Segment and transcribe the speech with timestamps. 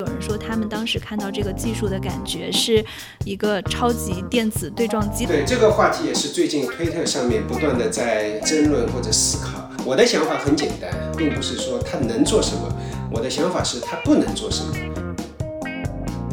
[0.00, 2.84] 有人说他们当时看到这个技术的感觉是
[3.24, 5.26] 一个超级电子对撞机。
[5.26, 9.68] 对这个话题也是最近推特上面不断的在争论或者思考。
[9.84, 12.72] 我的想法很简单，并不是说它能做什么，
[13.10, 14.72] 我的想法是它不能做什么。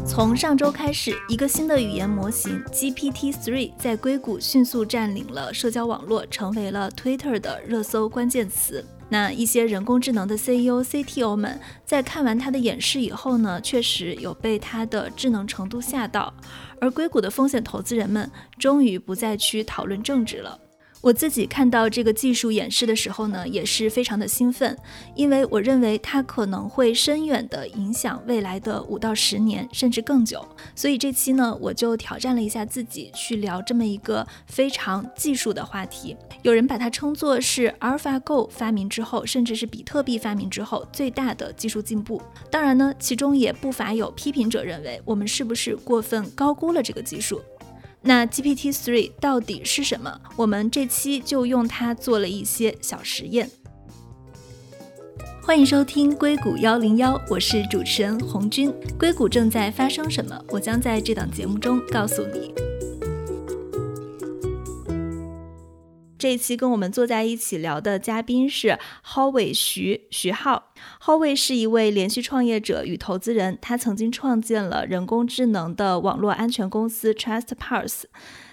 [0.06, 8.86] 从上周开始，一个新的语言模型 GPT-3 在硅谷迅速占领了社交网络，成为了 Twitter 的热搜关键词。
[9.10, 16.34] 那一些人工智能的 CEO、CTO 们在看完他的演示以后呢，确实有被他的智能程度吓到。
[16.82, 20.60] 而硅谷的风险投资人们终于不再去讨论政治了。
[21.06, 24.76] 我自己看到这个技术演示的时候呢，也是非常的兴奋，
[25.14, 30.44] 因为我认为它可能会深远的影响未来的五到十年，甚至更久。
[30.74, 36.18] 所以这期呢，我就挑战了一下自己，去聊这么一个非常技术的话题。
[36.42, 42.20] 有人把它称作是 AlphaGo 发明之后，甚至是比特币发明之后最大的技术进步。
[42.50, 47.40] 当然呢，其中也不乏有批评者认为，我们是不是过分高估了这个技术？
[48.08, 50.22] 那 GPT-3 到底是什么？
[50.36, 53.50] 我们这期就用它做了一些小实验。
[55.42, 58.72] 欢迎收听硅谷幺零幺，我是主持人红军。
[59.00, 60.40] 硅谷正在发生什么？
[60.50, 62.54] 我将在这档节目中告诉你。
[66.26, 68.80] 这一期跟我们坐在一起聊的嘉宾是
[69.14, 70.74] Howey 徐徐浩。
[71.04, 78.06] Howey 是一位连续创业者与投资人，他曾经创建了人工智能的网络安全公司 TrustParse。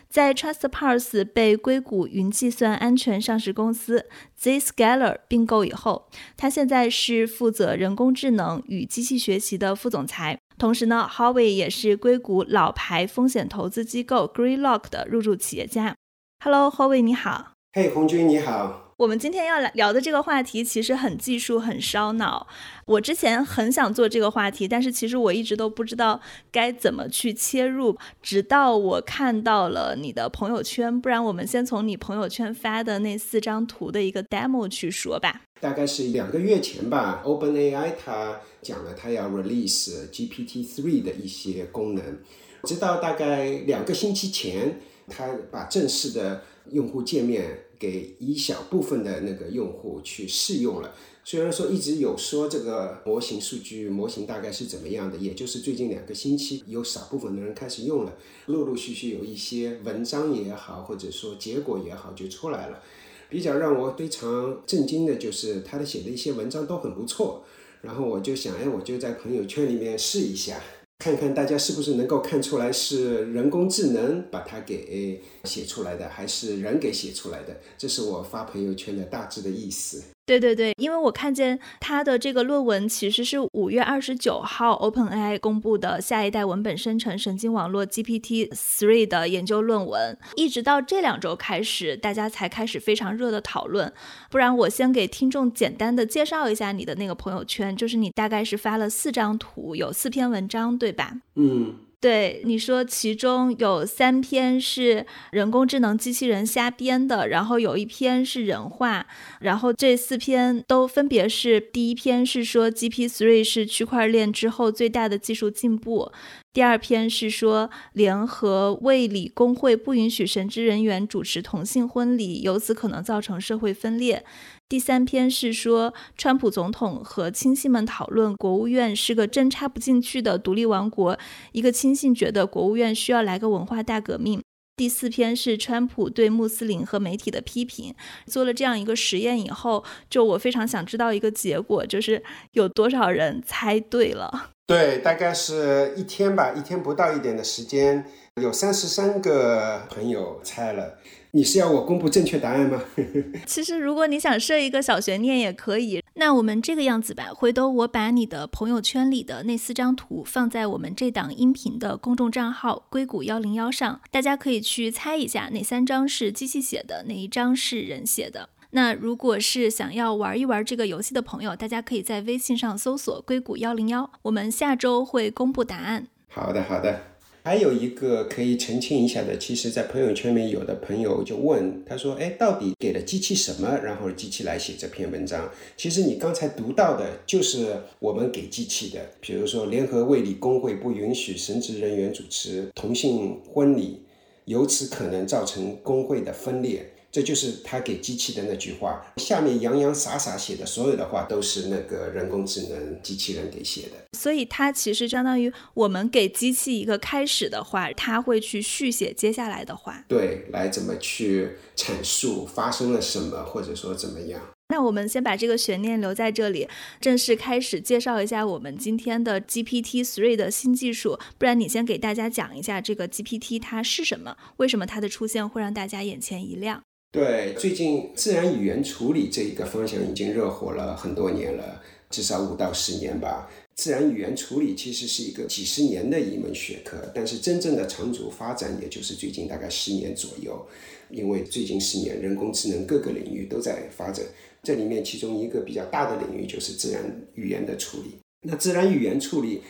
[0.06, 4.04] 在 TrustParse 被硅谷云计算安全上市公司
[4.38, 10.38] Zscaler 并购以后，他现在是负责人工智能与机器学习的副总裁。
[10.58, 15.96] 同时呢，Howey 也是硅谷老牌风险投资机构 Greylock 的入驻企业家。
[16.44, 17.51] Hello，Howie 你好。
[17.74, 18.92] 嘿，红军你好。
[18.98, 22.46] 我们今天要来聊的这个话题其实很技术，很烧脑。
[22.84, 26.20] 我之前很想做这个话题，但是其实我一直都不知道
[26.50, 31.00] 该怎么去切入，直到我看到了你的朋友圈。
[31.00, 35.40] 不然我们先从你朋友圈发的那四张图的一个 demo 去说吧。
[35.58, 42.18] 大概是两个月前吧，OpenAI 它讲了它要 release GPT-3 的一些功能，
[42.64, 46.42] 直到大概两个星期前，它把正式的。
[46.70, 50.94] 用户界面给一小部分的那个用户去试用了，
[51.24, 58.16] 虽然说一直有说这个模型数据模型大概是怎么样的，也就是最近两个星期有少部分的人开始用了，
[58.46, 62.80] 陆陆续续有一些文章也好，或者说结果也好就出来了。
[63.28, 67.42] 比较让我非常震惊的就是他的写的一些文章都很不错，
[67.80, 70.62] 然后我就想，哎，我就在朋友圈里面试一下。
[70.98, 77.60] 看看大家是不是能够看出来是人工智能把它给写出来的，还是人给写出来的？
[77.76, 80.02] 这是我发朋友圈的大致的意思。
[80.24, 93.92] 对对对，因为我看见他的这个论文其实是五月二十九号 OpenAI 公布的下一代文本生成神经网络 GPT-3 的研究论文，一直到这两周开始，大家才开始非常热的讨论。
[94.30, 101.14] 不然我先给听众简单的介绍一下你的那个朋友圈，就是你大概是发了四张图，有四篇文章，对吧？
[101.34, 101.74] 嗯。
[102.02, 109.06] 对你说，其中有三篇是人工智能机器人瞎编的，然后有一篇是人话，
[109.38, 116.10] 然后这四篇都分别是：第一篇是说 GPT-3 是区块链之后最大的技术进步；
[116.52, 124.24] 第二篇是说联合卫理工会不允许神职人员主持同性婚礼，由此可能造成社会分裂。
[124.72, 131.18] 第三篇是说，川普总统和亲信们讨论国务院是个针插不进去的独立王国。
[131.52, 134.40] 一个亲信觉得国务院需要来个文化大革命。
[134.74, 137.94] 第四篇是川普对穆斯林和媒体的批评。
[138.24, 142.22] 做了这样一个实验以后，就我非常想知道一个结果，就是
[142.52, 144.52] 有多少人猜对了？
[144.66, 148.06] 对，大概是一天吧，一天不到一点的时间，
[148.40, 150.94] 有三十三个朋友猜了。
[151.34, 152.82] 你是要我公布正确答案吗？
[153.46, 156.02] 其实，如果你想设一个小悬念也可以。
[156.16, 168.50] 那我们这个样子吧，回头我把你的朋友圈里的那四张图放在我们这档音频的公众账号“硅谷幺零幺”上，大家可以去猜一下哪三张是机器写的，哪一张是人写的。
[168.72, 176.08] 那如果是想要玩一玩这个游戏的朋友，大家可以在微信上搜索“硅谷幺零幺”，我们下周会公布答案。
[176.28, 177.11] 好的，好的。
[177.44, 194.02] 还有一个可以澄清一下的，其实，在朋友圈里面，有的朋友就问他说：“哎，到底给了机器什么，然后机器来写这篇文章？”其实你刚才读到的就是我们给机器的，比如说，联合卫理工会不允许神职人员主持同性婚礼，
[194.44, 196.91] 由此可能造成工会的分裂。
[197.12, 199.04] 这就是他给机器的那句话。
[199.18, 204.18] 下面洋洋洒洒写的所有的话，都是那个人工智能机器人给写的。
[204.18, 210.02] 所以它其实相当于我们给机器一个开始的话，它会去续写接下来的话。
[210.08, 214.40] 对，来怎么去阐述发生了什么，或者说怎么样。
[214.68, 216.66] 那我们先把这个悬念留在这里，
[216.98, 221.18] 正式开始介绍一下我们今天的 GPT Three 的新技术。
[221.36, 226.82] 不然你先给大家讲一下这个 GPT 它是什么，为什么它的出现会让大家眼前一亮？
[227.12, 233.50] 对，最近自然语言处理这一个方向已经热火了很多年了，至少五到十年吧。
[233.74, 240.66] 自然语言处理其实是一个几十年的一门学科，但是真正的长足发展也就是最近大概十年左右，
[241.10, 244.24] 因为最近十年人工智能各个领域都在发展。
[244.62, 247.04] 这里面其中一个比较大的领域就是自然
[247.34, 248.12] 语言的处理。
[248.44, 249.60] 那自然语言处理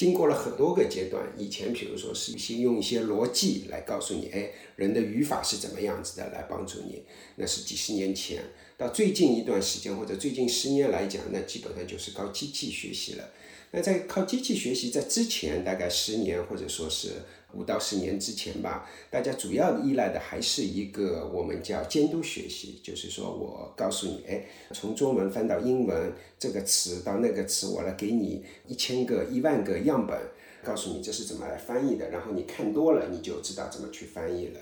[0.00, 7.02] 经过了很多个阶段，以前比如说是先用一些逻辑来告诉你，哎，人的语法是怎么样子的，来帮助你，
[7.36, 8.42] 那是几十年前。
[8.78, 13.30] 到最近一段时间或者最近十年来讲，那基本上就是靠机器学习了。
[13.72, 17.10] 那在靠机器学习，在之前大概十年或者说是。
[17.52, 30.16] 五到十年之前吧，大家主要依赖的还是一个我们叫监督学习，就是说我告诉你，哎，从中文翻到英文这个词到那个词，我来给你一千个、一万个样本，
[30.62, 34.60] 告诉你这是怎么来翻译的，然后你看多了，你就知道怎么去翻译了。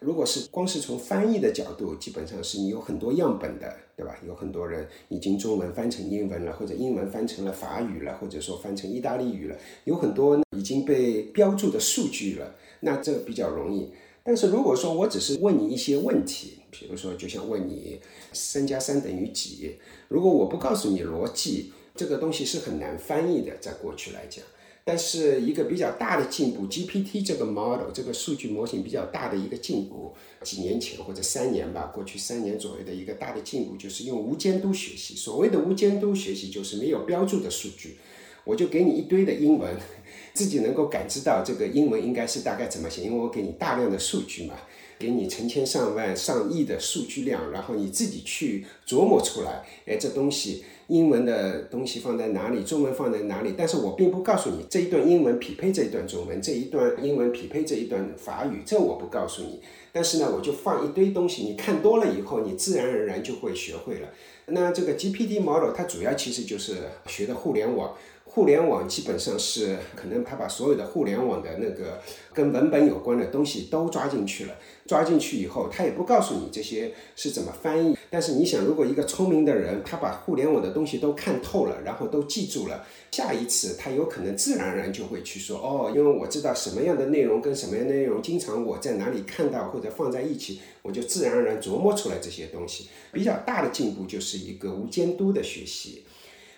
[0.00, 4.16] 如果是光是从翻译的角度，基本上是你有很多样本的，对吧？
[4.26, 13.92] 有很多人已经中文翻成英文了，或者英文翻成了法语了，或者说翻成意大利语了，有很多已经被标注的数据了，那这比较容易。
[14.24, 18.00] 但是如果说我只是问你一些问题，比如说就像问你
[18.32, 19.76] 三加三等于几，
[20.08, 24.44] 如果我不告诉你逻辑，这个东西是很难翻译的，在过去来讲。
[24.84, 30.12] 但是一个比较大的进步，GPT 这个 model 这个数据模型比较大的一个进步，
[30.42, 35.14] 几年前或者三年吧，过去三年左右的一个大的进步，就是用无监督学习。
[35.14, 37.96] 所谓的无监督学习，就是没有标注的数据，
[38.42, 39.72] 我就给你一堆的英文，
[40.34, 44.56] 自己能够感知到这个英文应该是大概怎么写，因为我给你大量的数据嘛，
[44.98, 50.64] 给你成千上万、上亿的数据量，然后你自己去琢磨出来，哎，这东西。
[50.92, 53.54] 英文的东西放在哪里，中文放在哪里？
[53.56, 59.62] 但是我并不告诉你这一段英文匹配这一段中文，这一段英文匹配这一段法语，这我不告诉你。
[59.90, 64.08] 但是呢，我就放一堆东西，你看多了以后，你自然而然就会学会了。
[64.46, 66.74] 那这个 GPT model 它主要其实就是
[67.06, 67.94] 学的互联网。
[68.34, 72.00] 互联网基本上是可能他把所有的互联网的那个
[72.32, 74.54] 跟文本有关的东西都抓进去了，
[74.86, 77.94] 抓进去以后，他也不告诉你这些是怎么翻译。
[78.08, 92.88] 但是你想，如果一个聪明的人，他把互联网的东西都看透了，然后都记住了，下一次他有可能自然而然就会去说，哦，因为我知道什么样的内容跟什么样的内容经常我在哪里看到或者放在一起，我就自然而然琢磨出来这些东西。
[93.12, 96.04] 比较大的进步就是一个无监督的学习。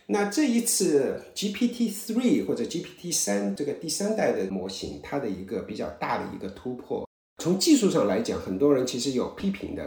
[0.06, 7.08] 那这一次 GPT three 或者 GPT 三这个第三代的模型，它的一个比较大的一个突破，
[7.38, 9.82] 从技术上来讲，很多人其实有批评的；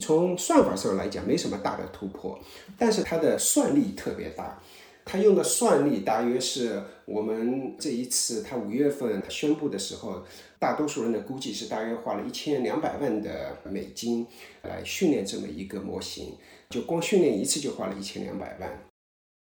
[0.00, 2.36] 从算法上来讲，没什么大的突破，
[2.76, 4.60] 但是它的算力特别大。
[5.04, 10.22] 它用的算力大约是我们这一次它五月份宣布的时候，
[10.58, 14.26] 大多数人的估计是大约花了一千两百万的美金
[14.62, 16.36] 来训练这么一个模型，
[16.68, 18.89] 就光训练一次就花了一千两百万。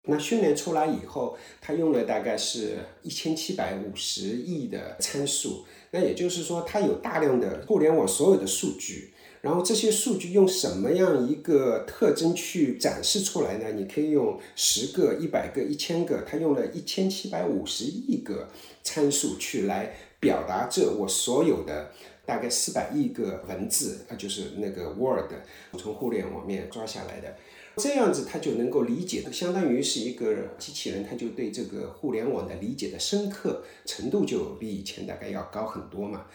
[0.04, 5.66] 那训练出来以后，它用了大概是一千七百五十亿的参数。
[5.90, 9.12] 那也就是说，它有大量的互联网所有的数据。
[9.40, 13.70] 然后这些数据用什么样一个特征去展示出来呢？
[13.72, 16.22] 你可以用十个、一百个、一千个。
[16.22, 18.48] 它用了一千七百五十亿个
[18.82, 21.90] 参数去来表达这我所有的
[22.26, 25.30] 大概四百亿个文字啊，就是那个 Word
[25.78, 27.36] 从互联网面抓下来的。
[27.78, 36.26] 这样子，他就能够理解，相当于是一个机器人，他就对这个互联网的理解的深刻程度就比以前大概要高很多嘛。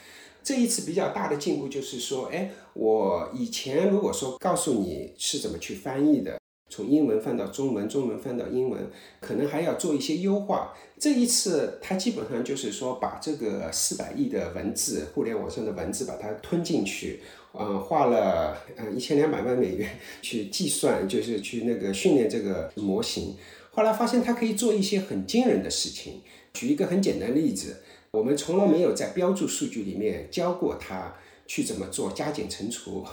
[0.42, 6.38] 这一次比较大的进步就是说，哎，我以前如果说告诉你是怎么去翻译的。
[6.70, 10.74] 从英文翻到中文，中文翻到英文，可能还要做一些优化。
[10.98, 17.22] 这一次，它基本上就是说，把这个四百亿的文字，互联网上的文字，把它吞进去，
[17.60, 23.36] 嗯，花了嗯一千两百万美元去计算，就是去那个训练这个模型。
[23.72, 26.22] 后来发现它可以做一些很惊人的事情。
[26.54, 27.78] 举一个很简单的例子，
[28.12, 31.16] 我们从来没有在标注数据里面教过它
[31.48, 33.06] 去怎么做加减乘除。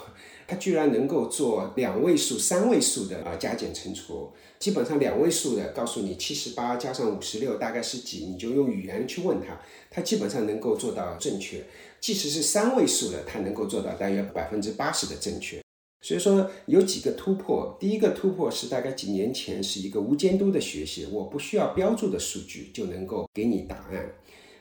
[0.50, 11.64] 它居然能够做两位数、三位数的啊加减乘除，基本上两位数的告诉你七十八加上五十六大概是几，你就用语言去问他，它基本上能够做到正确。
[12.00, 15.62] 即使是三位数的，它能够做到大约百分之八十的正确。
[16.02, 24.10] 所以说有几个突破，第一个突破是大概几年前是一个无监督的学习，我不需要标注的数据就能够给你答案，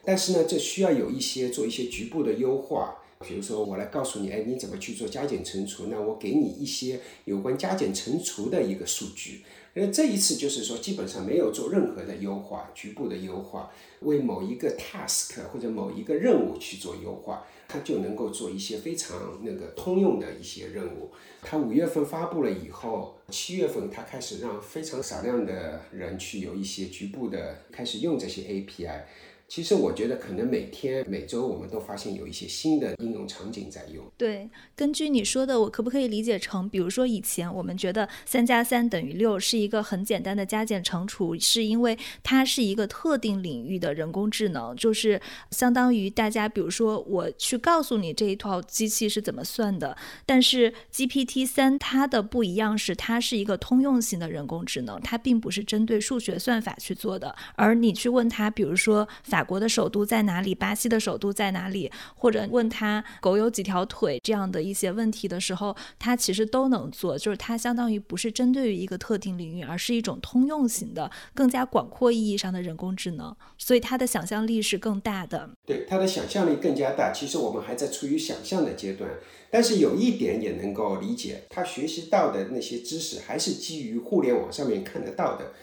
[0.04, 2.99] 但是呢，这需要有一些做一些局部的优化。
[3.28, 5.88] 比如说，我来告诉你，哎，你怎么去做加减乘除？
[5.88, 9.44] 那我给你一些有关加减乘除的一个数据。
[9.74, 21.12] 那这一次就是说，基本上没有做任何的优化，局部的优化，为某一个 task 或者某一个任务去做优化，它就能够做一些非常那个通用的一些任务。
[21.42, 29.02] 它五月份发布了以后，七月份它开始让非常少量的人去有一些局部的开始用这些 API。
[29.50, 34.06] 其实我觉得，可能每天、每周我们都发现有一些新的应用场景在用。
[34.16, 49.98] 对，根据你说的，我可不可以理解成，比如说以前我们觉得三加三等于六是一个很简单的加减乘除，是因为它是一个特定领域的人工智能，就是相当于大家，比如说我去告诉你这一套机器是怎么算的。
[50.28, 57.36] 但是 GPT 三它的不一样是，它是一个通用型的人工智能，它并不是针对数学算法去做的。
[57.56, 59.39] 而你去问它，比如说法。
[59.40, 60.54] 法国的首都在哪里？
[60.54, 61.90] 巴西的首都在哪里？
[62.14, 67.18] 或者问他狗有几条腿这样的一些问题的时候，他其实都能做。
[67.18, 73.34] 就是它相当于不是针对于一个特定领域，而是一种通用型的、更加广阔意义上的人工智能。
[73.58, 75.50] 所以他的想象力是更大的。
[75.66, 77.14] 对，他的想象力更加大。
[77.14, 79.10] 其实我们还在处于想象的阶段，
[79.50, 85.54] 但是有一点也能够理解，他学习到的那些知识还是基于互联网上面看得到的。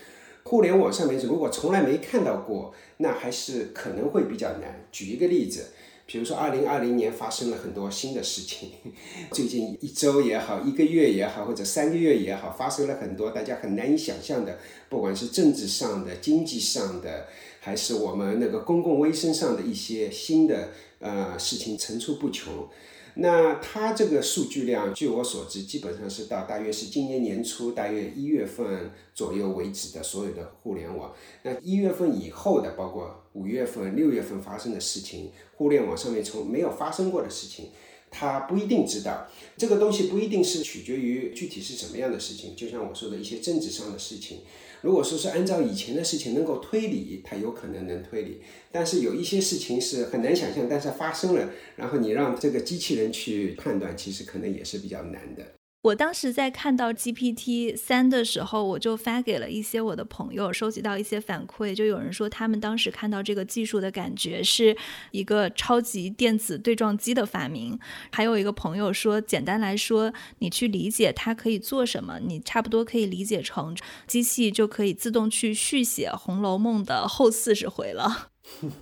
[0.46, 4.86] 互联网上面如果从来没看到过，那还是可能会比较难。
[4.92, 5.70] 举一个例子，
[6.06, 8.70] 比如说二零二零年发生了很多新的事情，
[9.32, 14.56] 最近一周也好，一个月也好，或者三个月也好，发生了很多大家很难以想象的，
[14.88, 17.26] 不管是政治上的、经济上的，
[17.58, 20.68] 还是我们那个公共卫生上的一些新的
[21.00, 22.68] 呃事情层出不穷。
[23.18, 31.14] 那它这个数据量，据我所知，基本上是到大约是今年年初，大约一月份左右为止的所有的互联网。
[31.42, 37.70] 那一月份以后的，包括五月份、六月份发生的事情，互联网上面从没有发生过的事情。
[38.08, 42.54] 他不一定知道这个东西，不一定是取决于具体是什么样的事情。
[42.54, 44.38] 就像我说的一些政治上的事情，
[44.86, 48.40] 如果说是按照以前的事情能够推理，它有可能能推理。
[48.70, 55.42] 但是有一些事情是很难想象，但是发生了，然后你让这个机器人去判断，其实可能也是比较难的。
[55.86, 64.76] 我当时在看到 GPT 三的时候，我就发给了一些我的朋友，收集到一些反馈，就有人说他们当时看到这个技术的感觉是
[65.12, 67.78] 一个超级电子对撞机的发明。
[68.10, 73.76] 还有一个朋友说，简单来说，你去理解它可以做什么，你差不多可以理解成
[74.08, 78.30] 机器就可以自动去续写《红楼梦》的后四十回了。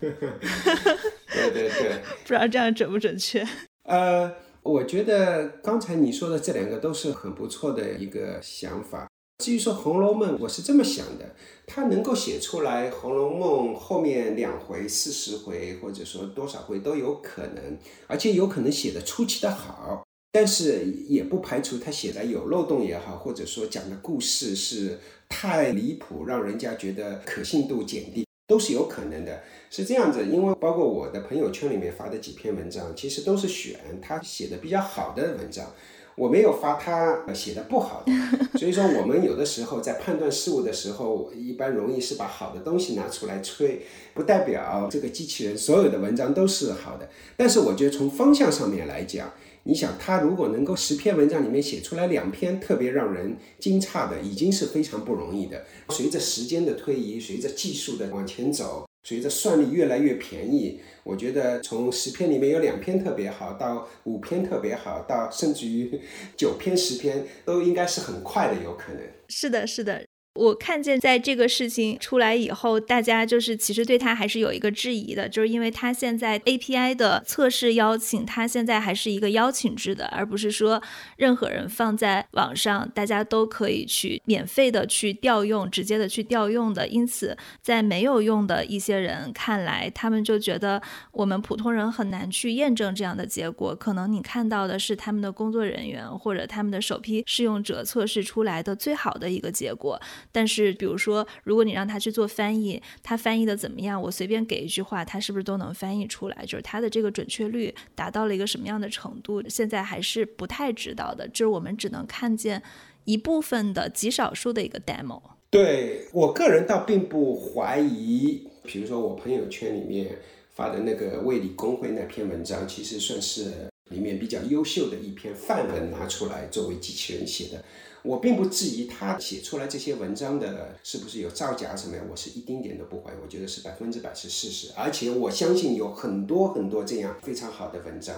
[0.00, 0.11] 对
[1.52, 3.46] 对对， 不知道这样准不准确？
[3.82, 4.32] 呃。
[4.64, 9.06] 我觉得刚才你说的这两个都是很不错的一个想法。
[9.44, 20.02] 至于说《红楼梦》，我是这么想的：它能够写出来《红楼梦》后面两回、四十回，或者说多少回都有可能，而且有可能写的出奇的好。
[20.33, 28.25] 但是也不排除他写的有漏洞也好，或者说讲的故事是太离谱，让人家觉得可信度减低。
[28.46, 35.72] 都是有可能的，是这样子，因为包括我的朋友圈里面发的几篇文章，其实都是选他写的比较好的文章，
[36.14, 43.80] 我没有发他写的不好的，所以说我们有的时候在判断事物的时候，一般容易是把好的东西拿出来吹，
[44.12, 49.32] 不代表这个机器人所有的文章都是好的，但是我觉得从方向上面来讲。
[49.66, 55.64] 你想，他如果能够十篇文章里面写出来两篇特别让人惊诧的，已经是非常不容易的。
[55.88, 65.99] 随着时间的推移，随着技术的往前走，随着算力越来越便宜，我觉得从十篇里面有两篇特别好，到五篇特别好，到甚至于
[66.37, 69.00] 九篇、十篇，都应该是很快的，有可能。
[69.30, 70.04] 是的，是的。
[70.35, 80.83] 我看见在这个事情出来以后，大家就是其实对他还是有一个质疑的，就是因为他现在 API 的测试邀请，他现在还是一个邀请制的，而不是说
[81.17, 86.88] 任何人放在网上，大家都可以去免费的去调用，直接的去调用的。
[86.88, 93.73] 因此，在没有用的一些人看来，他们就觉得我们普通人很难去验证这样的结果。
[93.76, 100.00] 可能你看到的是他们的工作人员或者他们的首批试用者测试出来的最好的一个结果。
[100.35, 104.03] 但是，比如说，如果你让他去做翻译，他翻译的怎么样？
[104.03, 106.45] 我随便给一句话，他是不是都能翻译出来？
[106.45, 109.41] 就是他的这个准确率达到了一个什么样的程度？
[109.49, 112.61] 现在还是不太知道的，就是我们只能看见
[113.05, 115.23] 一部分的极少数的一个 demo。
[115.50, 120.19] 对我个人倒并不怀疑，比如说我朋友圈里面
[120.50, 127.64] 发的那个卫理公会那篇文章，其实算是里面比较优秀的一篇范文拿出来作为机器人写的。
[128.04, 138.14] 我并不质疑他写出来这些文章的是不是有造假什么呀，我是一丁点都不怀疑，我觉得是百分之百是事实，而且我相信有很多很多这样非常好的文章。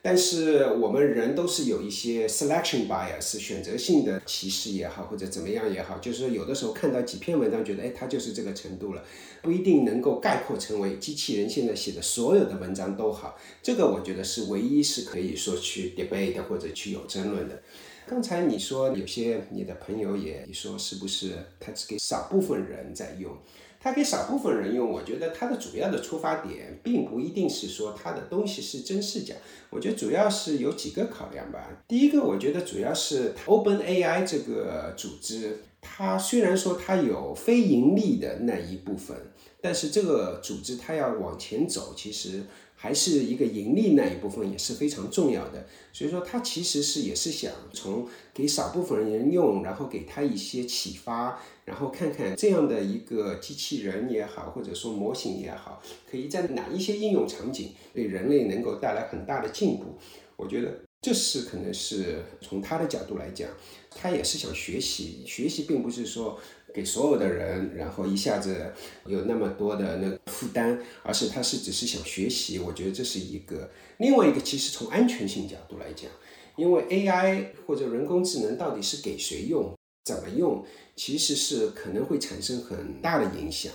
[0.00, 9.04] 但是我们人都是有一些 selection bias，选择性的歧视也好，或者怎么样也好，就是说有的时候看到几篇文章，觉得哎，它就是这个程度了，
[9.42, 13.36] 不一定能够概括成为机器人现在写的所有的文章都好。
[13.62, 17.60] 这个我觉得是唯一是可以说去 debate 或者去有争论的。
[18.08, 23.36] 刚才你说有些你的朋友也你说是不是他只给少部分人在用？
[23.80, 29.34] 他给少部分人用，我觉得他的主要的出发点并不一定是说他的东西是真是假。
[29.70, 31.68] 我觉得主要是有几个考量吧。
[31.88, 39.16] 第一个，我觉得主要是 Open AI 这个组织，它虽然说它有非盈利的那一部分，
[39.60, 42.44] 但是这个组织它要往前走，其实。
[42.78, 59.96] 还是一个盈利那一部分也是非常重要的，所以说他其实是也是想从给少部分人用，然后给他一些启发，然后看看这样的一个机器人也好，或者说模型也好，可以在哪一些应用场景对人类能够带来很大的进步。
[60.36, 63.48] 我觉得这是可能是从他的角度来讲，
[63.90, 66.38] 他也是想学习，学习并不是说。
[66.74, 68.72] 给所有的人，然后一下子
[69.06, 73.70] 有那么多的那个负担，而是他是只是想学习，我觉得这是一个。
[73.98, 76.10] 另外一个，其实从安全性角度来讲，
[76.56, 83.72] 因为 AI 或者人工智能到底是给谁用、怎么用，其实是可能会产生很大的影响。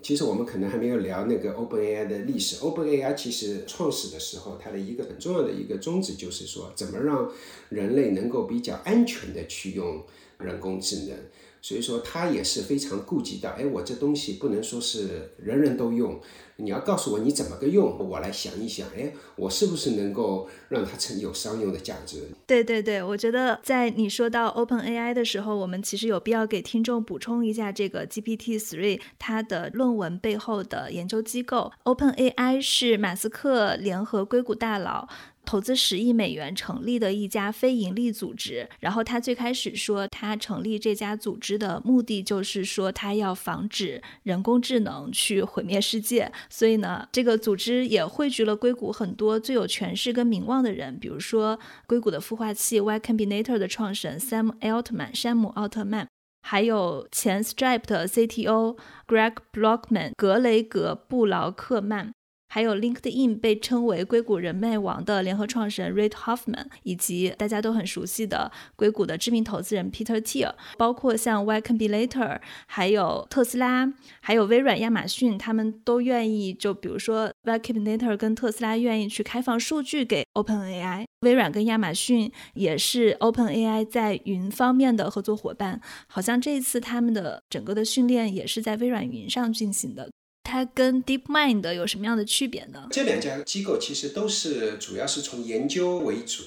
[0.00, 2.56] 其实我们可能还没有聊那个 OpenAI 的历史。
[2.58, 7.30] OpenAI 其实创始的时候，它的一个很重要的一个宗旨就是说，怎么让
[7.68, 10.02] 人类能够比较安全的去用
[10.38, 11.18] 人工智能。
[11.60, 16.20] 所以说他也是非常顾及到，哎，我这东西不能说是人人都用，
[16.56, 22.28] 你要告诉我你怎么个用，我来想一想，哎，我是不是能够让它成有商用的价值？
[22.46, 31.72] 对对对，我觉得在你说到 Open AI 的时候，我们其实有必要给听众补充一下这个 GPT Three 它的论文背后的研究机构。
[31.82, 35.08] Open AI 是马斯克联合硅谷大佬。
[35.48, 46.30] 投资十亿美元成立的一家非盈利组织，然后他最开始说，他成立这家组织的目的就是说，他要防止人工智能去毁灭世界。
[46.50, 56.08] 所以呢，这个组织也汇聚了硅谷很多最有权势跟名望的人，比如说硅谷的孵化器 Y Combinator 的创始人 Sam Altman 山姆奥特曼，
[56.42, 62.12] 还有前 Stripe 的 CTO Greg Blockman 格雷格布劳克曼。
[62.48, 90.10] 还有 LinkedIn 被称为硅谷人脉王的联合创始人 Reid Hoffman，以及大家都很熟悉的硅谷的知名投资人 Peter Thiel，包括像 Y Combinator，还有特斯拉，还有微软、亚马逊，他们都愿意，就比如说 Y Combinator 跟特斯拉愿意去开放数据给 OpenAI，微软跟亚马逊也是 OpenAI 在云方面的合作伙伴，好像这一次他们的整个的训练也是在微软云上进行的。
[90.48, 92.88] 它跟 DeepMind 有什么样的区别呢？
[92.90, 96.42] 这两家机构其实都是主要是从研究为主。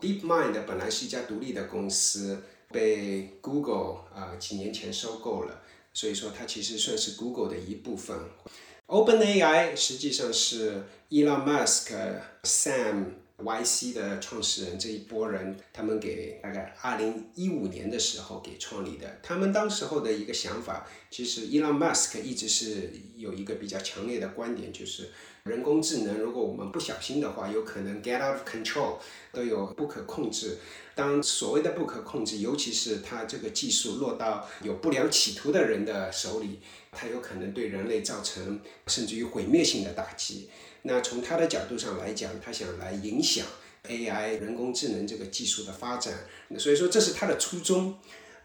[0.00, 5.62] DeepMind 本来是一家独立的公司，被 Google 啊几年前收购了，
[5.92, 8.18] 所以说它其实算是 Google 的一部分。
[8.88, 11.92] OpenAI 实际上是 Elon Musk、
[12.42, 13.04] Sam。
[13.42, 19.18] YC 的创始人这一波人，他们给大概二零一五年的时候给创立的。
[19.22, 25.10] 他们当时候的一个想法，其实 Elon Musk 一直是有一个比较强烈的观点，就是
[25.44, 28.98] 人工智能如果我们不小心的话，有可能 get out of control，
[29.32, 30.58] 都有不可控制。
[30.94, 36.60] 当所谓的不可控制，尤其是它这个技术落到有不良企图的人的手里，
[36.92, 40.50] 它有可能对人类造成甚至于毁灭性的打击。
[40.82, 43.46] 那从他的角度上来讲，他想来影响
[43.88, 46.14] AI 人工智能这个技术的发展，
[46.58, 47.96] 所以说这是他的初衷。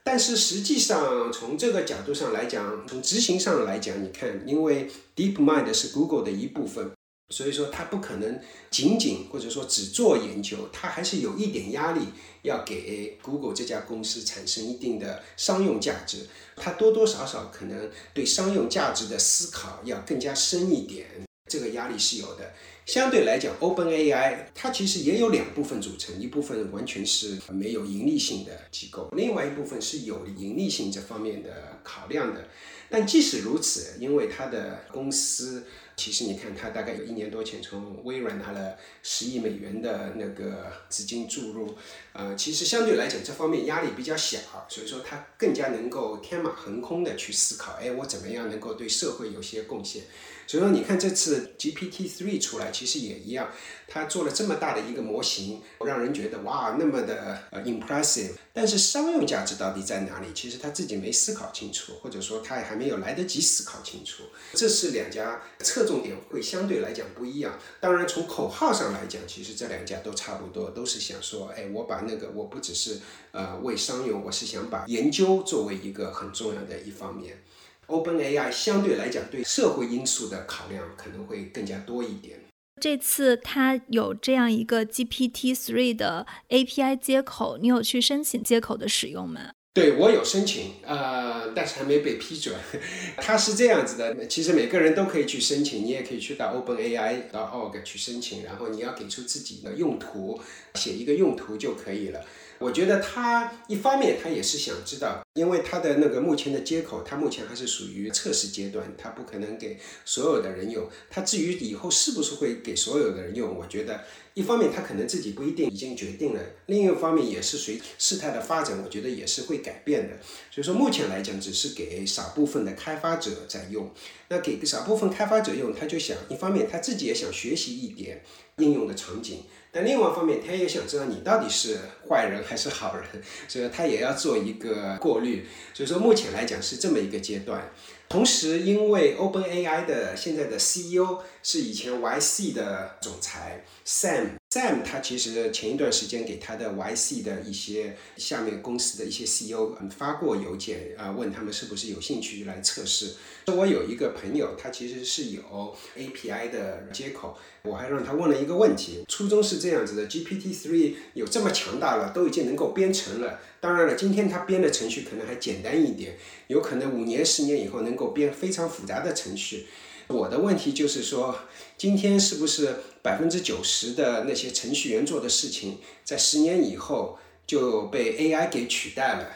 [0.03, 6.91] 但是实际上从这个角度上来讲，从执行上来讲，你看，因为 DeepMind 是 Google 的一部分，
[7.29, 12.01] 所以说它不可能仅仅或者说只做研究，它还是有一点压力，
[12.43, 16.27] 要给 Google 这家公司产生一定的商用价值。
[16.55, 21.07] 它多多少少可能对商用价值的思考要更加深一点。
[21.55, 22.53] 这个压力是有的。
[22.85, 32.47] 相对来讲，OpenAI 它其实也有两部分组成，一部分完全是没有盈利性的机构，另外一部分是有盈利性这方面的考量的。
[32.87, 35.65] 但即使如此，因为它的公司
[35.95, 41.75] 其实你看，它大概有一年多前从微软拿了十亿美元的那个资金注入，
[42.17, 50.03] 呃，其实相对来讲这方面压力比较小，所以说他更加能够天马行空的去思考，哎，我怎么样能够对社会有些贡献。
[50.47, 53.49] 所以说，你看这次 GPT three 出来，其实也一样，
[53.87, 58.33] 他做了这么大的一个模型，让人觉得哇，那么的呃 impressive。
[58.53, 60.27] 但是商用价值到底在哪里？
[60.35, 64.21] 其实他自己没思考清楚，或者说他也还没有来得及思考清楚。
[64.53, 67.59] 这是两家侧重点会相对来讲不一样。
[67.81, 72.99] 当然，从口号上来讲，其实这两家都差不多，都是想说，哎，我把那个我不只是
[73.31, 77.43] 呃为商用，我是想把研究作为一个很重要的一方面。
[77.87, 82.39] OpenAI 相对来讲对社会因素的考量可能会更加多一点。
[82.81, 89.51] 这次它有这样一个 GPT-3 的 API 接口，你有去申请接口的使用吗？
[89.75, 92.55] 对我有申请，呃，但是还没被批准。
[93.19, 100.39] 他是这样子的，其实每个人都可以去申请，你也可以去到 OpenAI 到 org 去申请，然后你要给出自己的用途，
[100.75, 102.21] 写一个用途就可以了。
[102.59, 110.89] 我觉得他一方面他也是想知道，因为他的那个目前的接口，他目前还是属于测试阶段，他不可能给所有的人用。
[111.09, 113.99] 他至于以后是不是会给所有的人用，我觉得
[114.33, 120.15] 一方面他可能自己不一定已经决定了，另一方面也是随事态的发展，我觉得也是会改变的。
[120.49, 123.91] 所以说目前来讲，只是给少部分的开发者在用。
[124.29, 128.23] 那给少部分开发者用，他就想一方面他自己也想学习一点
[128.59, 129.43] 应用的场景。
[129.71, 133.05] 但另外一方面，他也想知道你到底是坏人还是好人，
[133.49, 135.24] 所以他也要做一个过滤。
[135.73, 137.71] 所以说，目前来讲是这么一个阶段。
[138.07, 153.15] 同时，因为 OpenAI 的现在的 CEO 是以前 YC 的总裁 Sam，Sam 他其实前一段时间给他的 YC 的一些下面公司的一些 CEO 发过邮件啊，问他们是不是有兴趣来测试。
[153.47, 157.37] 我有一个朋友，他其实是有 API 的接口。
[157.63, 163.39] 我还让他问了一个问题，初衷是这样子的：GPT-3 有这么强大了，都已经能够编程了。
[163.59, 166.15] 当然了，今天他编的程序可能还简单一点，
[166.45, 169.67] 有可能五年、十年以后能能够编非常复杂的程序。
[170.07, 171.33] 我的问题就是说，
[171.77, 179.27] 今天是不是百分之九十的那些程序员做的事情，在十年以后就被 AI 给取代了？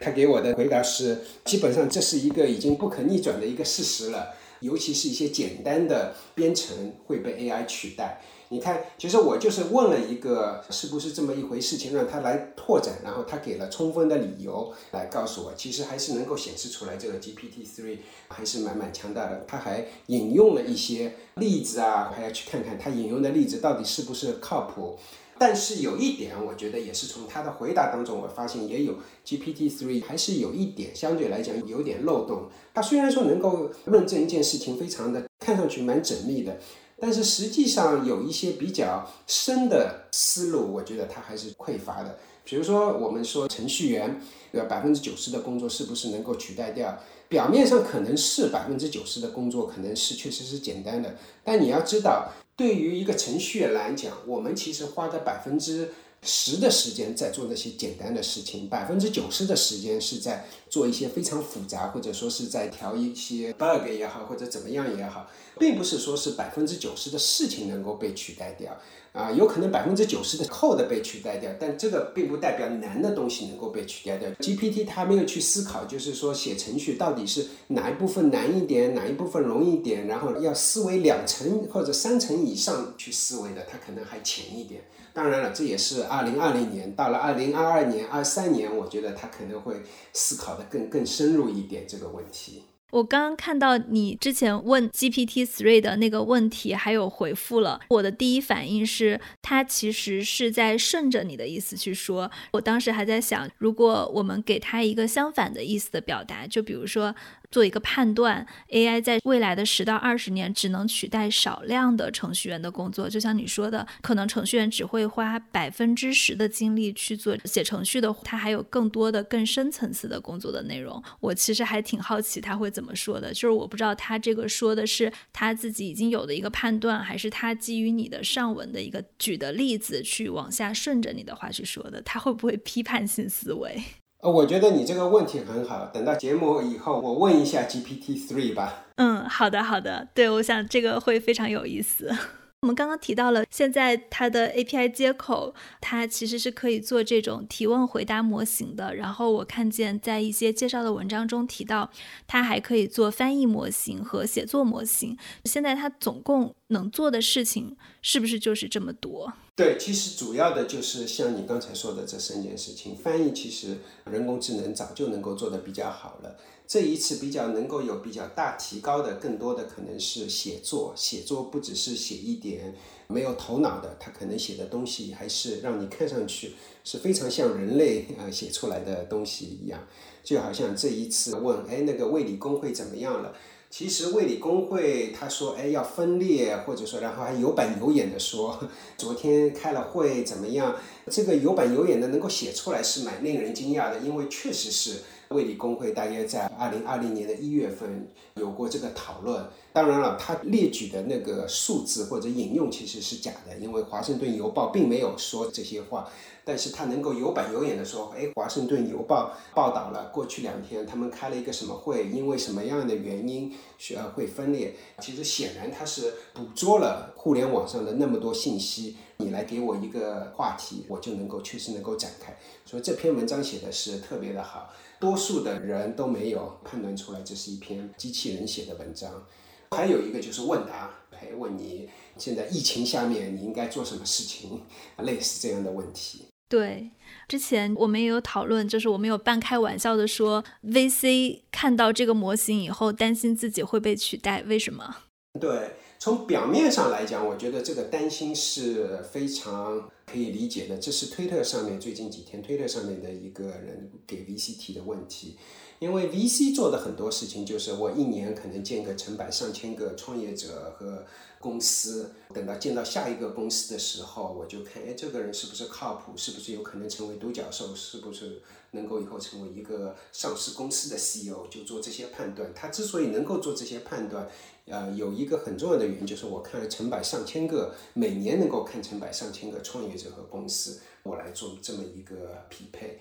[0.00, 4.34] 他给我的回答是，基本上这是一个已经不可逆转的一个事实了。
[4.60, 8.20] 尤其是一些简单的编程会被 AI 取代。
[8.52, 19.44] 你看，其实我就是问了一个是不是这么一回事情，让他来拓展，然后他给了充分的理由来告诉我，其实还是能够显示出来这个 GPT-3 还是蛮蛮强大的。
[19.46, 24.98] 他还引用了一些例子啊，还要去看看他引用的例子到底是不是靠谱。
[25.38, 32.50] 但是有一点，我觉得也是从他的回答当中，我发现也有 GPT-3 还是有一点相对来讲有点漏洞。
[32.74, 36.58] 它虽然说能够论证一件事情，非常的看上去蛮缜密的，
[37.00, 42.18] 但是实际上有一些比较深的思路，我觉得它还是匮乏的。
[42.44, 44.20] 比如说，我们说程序员，
[44.52, 46.98] 呃，百分之九十的工作是不是能够取代掉？
[47.28, 52.28] 表面上可能是百分之九十的工作可能是确实是简单的，但你要知道。
[52.56, 68.76] 对于一个程序员来讲，我们其实花的百分之十的时间在做那些简单的事情，百分之九十的时间是在做一些非常复杂，或者说是在调一些 bug 也好，或者怎么样也好，并不是说是百分之九十的事情能够被取代掉。
[69.12, 74.30] 啊，有可能百分之九十的 code 被取代掉，但这个并不代表难的东西能够被取代掉。
[74.38, 84.84] GPT 它没有去思考，就是说写程序到底是哪一部分难一点，哪一部分容易一点，然后要思维两层或者三层以上去思维的，它可能还浅一点。
[85.12, 92.62] 当然了，这也是二零二零年到了二零二二年、二三年，我觉得他可能会思考的更更深入一点这个问题。
[92.90, 97.80] 我刚刚看到你之前问 GPT Three 的那个问题，还有回复了。
[97.88, 102.30] 我的第一反应是，它其实是在顺着你的意思去说。
[102.52, 107.14] 我当时还在想，如果我们给它一个相反的意思的表达，就比如说。
[107.50, 113.10] 做一个判断，AI 在未来的十到二十年只能取代少量的程序员的工作。
[113.10, 121.02] 就像你说的，可能程序员只会花百分之十的精力去做写程序的，他还有更多的更深层次的工作的内容。
[121.18, 132.00] 我其实还挺好奇他会怎么说的，就是我不知道他这个说的是他自己已经有的一个判断，还是他基于你的上文的一个举的例子去往下顺着你的话去说的。
[132.02, 133.82] 他会不会批判性思维？
[134.22, 135.86] 呃，我觉得你这个问题很好。
[135.86, 138.86] 等到节目以后，我问一下 GPT Three 吧。
[138.96, 140.08] 嗯，好的，好的。
[140.14, 142.14] 对，我想这个会非常有意思。
[142.62, 148.94] 我们刚刚提到了，现在它的 API 接口，它其实是可以做这种提问回答模型的。
[148.94, 151.90] 然后我看见在一些介绍的文章中提到，
[152.26, 155.16] 它还可以做翻译模型和写作模型。
[155.46, 159.32] 现在它总共能做的事情是不是就是这么多？
[159.54, 162.96] 对，其实主要的就是像你刚才说的这三件事情。
[162.96, 163.78] 翻译其实
[164.10, 166.36] 人工智能早就能够做得比较好了。
[166.66, 170.94] 这一次比较能够有比较大提高的，更多的可能是写作。
[170.96, 172.72] 写作不只是写一点
[173.08, 176.54] 没有头脑的，他可能写的东西还是让你看上去
[176.84, 179.80] 是非常像人类呃写出来的东西一样。
[180.22, 183.34] 就好像这一次问，哎，那个卫理公会怎么样了？
[183.70, 188.58] 其实卫理公会他说，哎，要分裂，或者说然后还有板有眼的说，
[188.98, 190.74] 昨天开了会怎么样？
[191.08, 195.02] 这个有板有眼的能够写出来是蛮令人惊讶的，因为确实是。
[195.30, 199.46] 卫理公会大约在二零二零年的一月份有过这个讨论。
[199.72, 206.08] 当然了，他列举的那个数字或者引用其实是假的，因为《华盛顿邮报》并没有说这些话。
[206.44, 218.96] 但是他能够有板有眼的说：“哎，《华盛顿邮报》报道了过去两天他们开了一个什么会，因为什么样的原因学会分裂。”其实显然他是捕捉了互联网上的那么多信息。
[219.18, 222.36] 你来给我一个话题，我就能够确实能够展开。
[222.64, 224.72] 所以这篇文章写的是特别的好。
[225.00, 229.26] 多数的人都没有判断出来这是一篇机器人写的文章。
[229.70, 234.60] 还有一个就是问答，哎问你现在疫情下面你应该做什么事情，
[234.98, 236.26] 类似这样的问题。
[236.48, 236.90] 对，
[237.28, 244.96] 之前我们也有讨论，就是我们有半开玩笑的说，VC 看到这个模型以后，担心自己会被取代，为什么？
[245.40, 245.70] 对。
[246.00, 250.78] 从表面上来讲，我觉得这个担心是非常可以理解的。
[250.78, 255.36] 这是推特上面最近几天推特上面的一个人给 VC 提的问题。
[255.80, 261.02] 因为 VC 做的很多事情就是我一年可能见个成百上千个创业者和
[261.38, 272.52] 公司，等到见到下一个公司的时候，我就看，哎，这个人是不是靠谱，是不是有可能成为独角兽，是不是能够以后成为一个上市公司的 CEO，就做这些判断。
[272.54, 274.28] 他之所以能够做这些判断。
[274.66, 283.00] 呃，有一个很重要的原因就是，我看了成百上千个，每年能够看成百上千个创业者和公司，我来做这么一个匹配。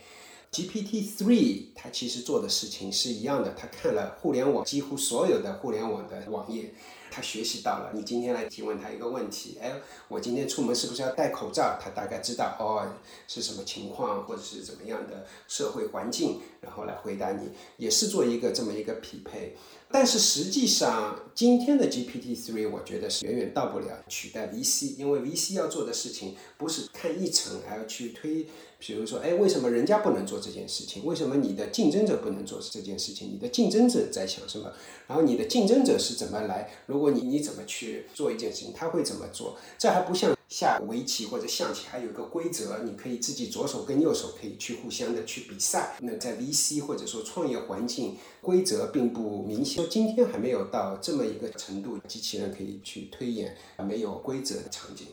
[0.51, 6.73] GPT three 它其实做的事情是一样的，它看了互联网几乎所有的互联网的网页。
[7.11, 9.73] 他学习到了，你今天来提问他一个问题，哎，
[10.07, 11.75] 我今天出门是不是要戴口罩？
[11.81, 12.85] 他大概知道哦
[13.27, 19.55] 是什么情况，或者是怎么样的社会环境，然后来回答你，也是做一个这么一个匹配。
[19.91, 28.45] 但是实际上，今天的 GPT three 我觉得是远远到不了取代 VC，因为 VC 要做的事情不是看一层，还要去推。
[28.77, 31.03] 比如说，哎，为什么人家不能做这件事情？
[31.05, 33.29] 为什么你的竞争者不能做这件事情？
[33.33, 34.71] 你的竞争者在想什么？
[35.07, 36.71] 然后你的竞争者是怎么来？
[36.85, 39.57] 如果你你怎么去做一件事情，他会怎么做？
[39.77, 45.95] 这还不像下围棋或者象棋，还有一个规则，你可以自己左手跟右手可以去互相的去比赛。
[46.01, 49.87] 那在 VC 或者说创业环境，规则并不明显。
[49.87, 55.05] 今天还没有到这么一个程度，机器人可以去推演没有规则的场景。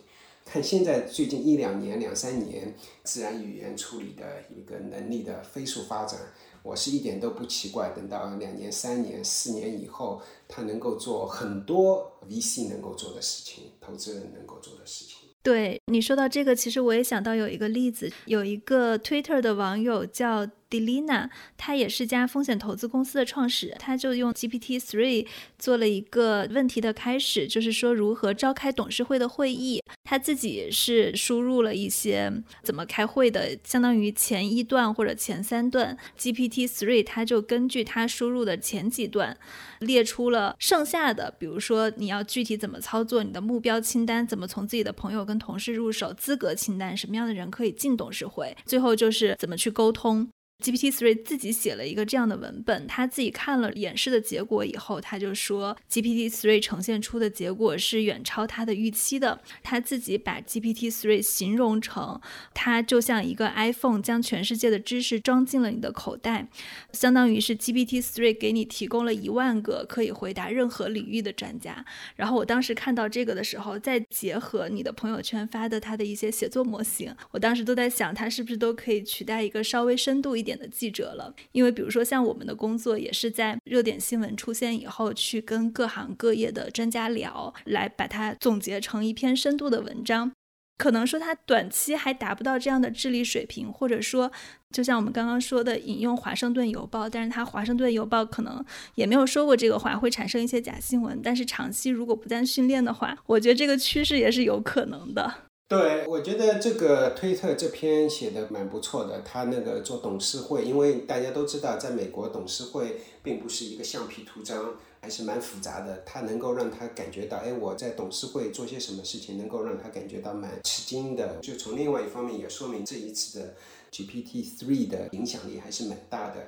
[0.46, 6.18] 看现在最近一两年、两三年自然语言处理的一个能力的飞速发展，
[6.62, 7.90] 我是一点都不奇怪。
[7.90, 15.25] 等到两年、三年、四年以后，它能够做很多 VC 能够做的事情，投资人能够做的事情。
[15.46, 20.44] 对你说到这个，其实我也想到有一个例子，有一个 Twitter 的网友叫。
[20.70, 25.26] Delina，他也是家风险投资公司的创始人，他就用 GPT Three
[25.58, 29.80] 做了一个问题的开始，就是说如何召开董事会的会议。
[30.04, 35.96] 他自己是输入了一些怎么开会的，相当于前一段或者前三段。
[36.16, 39.36] GPT Three 他就根据他输入的前几段，
[39.80, 50.28] 列出了剩下的，比如说你要具体怎么操作，你的目标清单怎么从自己的朋友跟同事入手，资格清单什么样的人可以进董事会，最后就是怎么去沟通。
[50.62, 59.38] GPT Three 自己写了一个这样的文本，他自己看了演示的结果以后，他就说 GPT Three 呈现出的结果是远超他的预期的。
[59.62, 62.18] 他自己把 GPT Three 形容成，
[62.54, 66.48] 它就像一个 iPhone，将全世界的知识装进了你的口袋，
[66.92, 71.84] 相当于是 GPT Three 给你提供了一万个可以回答任何领域的专家。
[72.16, 80.45] 然后我当时看到这个的时候，再结合你的朋友圈发的他的一些写作模型，我当时都在想，他是不是都可以取代一个稍微深度一。
[80.46, 90.32] 点的记者了，因为比如说像我们的工作也是在热点新闻出现以后，去跟各行各业的专家聊，来把它总结成一篇深度的文章。
[90.78, 94.30] 可能说它短期还达不到这样的智力水平，或者说，
[94.70, 98.62] 就像我们刚刚说的，引用《华盛顿邮报》，但是它《华盛顿邮报》可能
[98.94, 101.18] 也没有说过这个话，会产生一些假新闻。
[101.22, 105.45] 但是长期如果不断训练的话，我觉得这个趋势也是有可能的。
[105.68, 109.20] 对，我觉得这个推特这篇写的蛮不错的。
[109.22, 116.04] 他那个做董事会，因为大家都知道，在美国董事会并不是一个橡皮图章，还是蛮复杂的。
[116.06, 121.38] 他能够让他感觉到，哎，我在董事会做些什么事情，能够让他感觉到蛮吃惊的。
[121.42, 123.54] 就从另外一方面也说明这一次的
[123.90, 126.46] GPT three 的影响力还是蛮大的。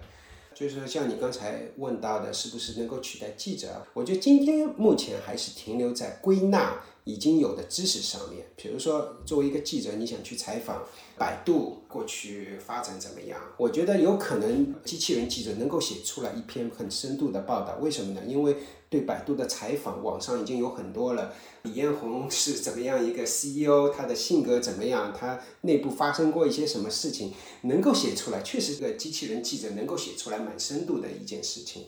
[0.54, 3.84] 就是说，像你刚才问到的，是不是能够取代记者？
[3.94, 6.80] 我觉得今天目前还是停留在归纳。
[7.08, 10.84] 已经有的知识上面，比如说作为一个记者，你想去采访
[11.16, 13.40] 百度过去发展怎么样？
[13.56, 17.78] 我觉得有可能机器人记者能够写出来一篇很深度的报道。
[17.80, 18.20] 为什么呢？
[18.26, 18.58] 因为
[18.90, 21.32] 对百度的采访，网上已经有很多了。
[21.62, 23.88] 李彦宏是怎么样一个 CEO？
[23.88, 25.10] 他的性格怎么样？
[25.18, 27.32] 他内部发生过一些什么事情？
[27.62, 31.86] 能够写出来，确实这个机器人记者能够写出来蛮深度的一件事情。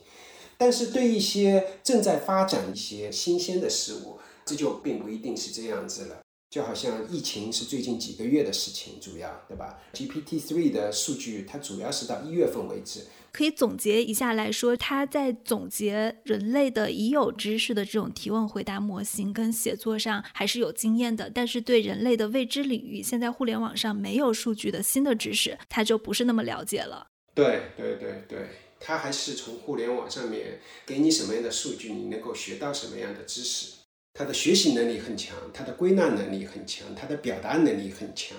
[0.56, 4.18] 但是对一些正在发展一些新鲜的事物，
[4.50, 13.02] 这就并不一定是这样子了，就好像疫情是最近几个月的事情，主要对吧？GPT three 的数据它主要是到一月份为止。
[13.30, 27.06] 可以总结一下来说，它在总结人类的已有知识的这种提问回答模型跟写作上还是有经验的，但是对人类的未知领域，现在互联网上没有数据的新的知识，它就不是那么了解了。
[27.36, 28.48] 对对对对，
[28.80, 33.74] 它还是从互联网上面给你什么样的数据，你能够学到什么样的知识。
[34.12, 38.37] 他的学习能力很强，他的归纳能力很强，他的表达能力很强，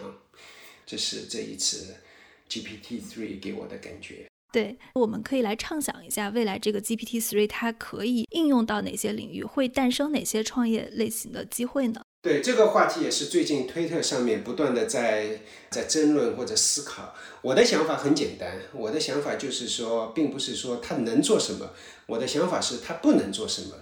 [0.85, 1.95] 这是这一次
[2.49, 4.25] GPT three 给我的感觉。
[4.51, 12.01] 对，我们可以来畅想一下，未来这个 GPT three 它可以应用到哪些领域，会诞生哪些创业类型的机会呢？
[12.21, 15.39] 对这个话题也是最近推特上面不断的在
[15.71, 17.15] 在争论或者思考。
[17.41, 21.71] 我的想法很简单，我的想法就是说，并不是说它能做什么，
[22.07, 23.75] 我的想法是它不能做什么。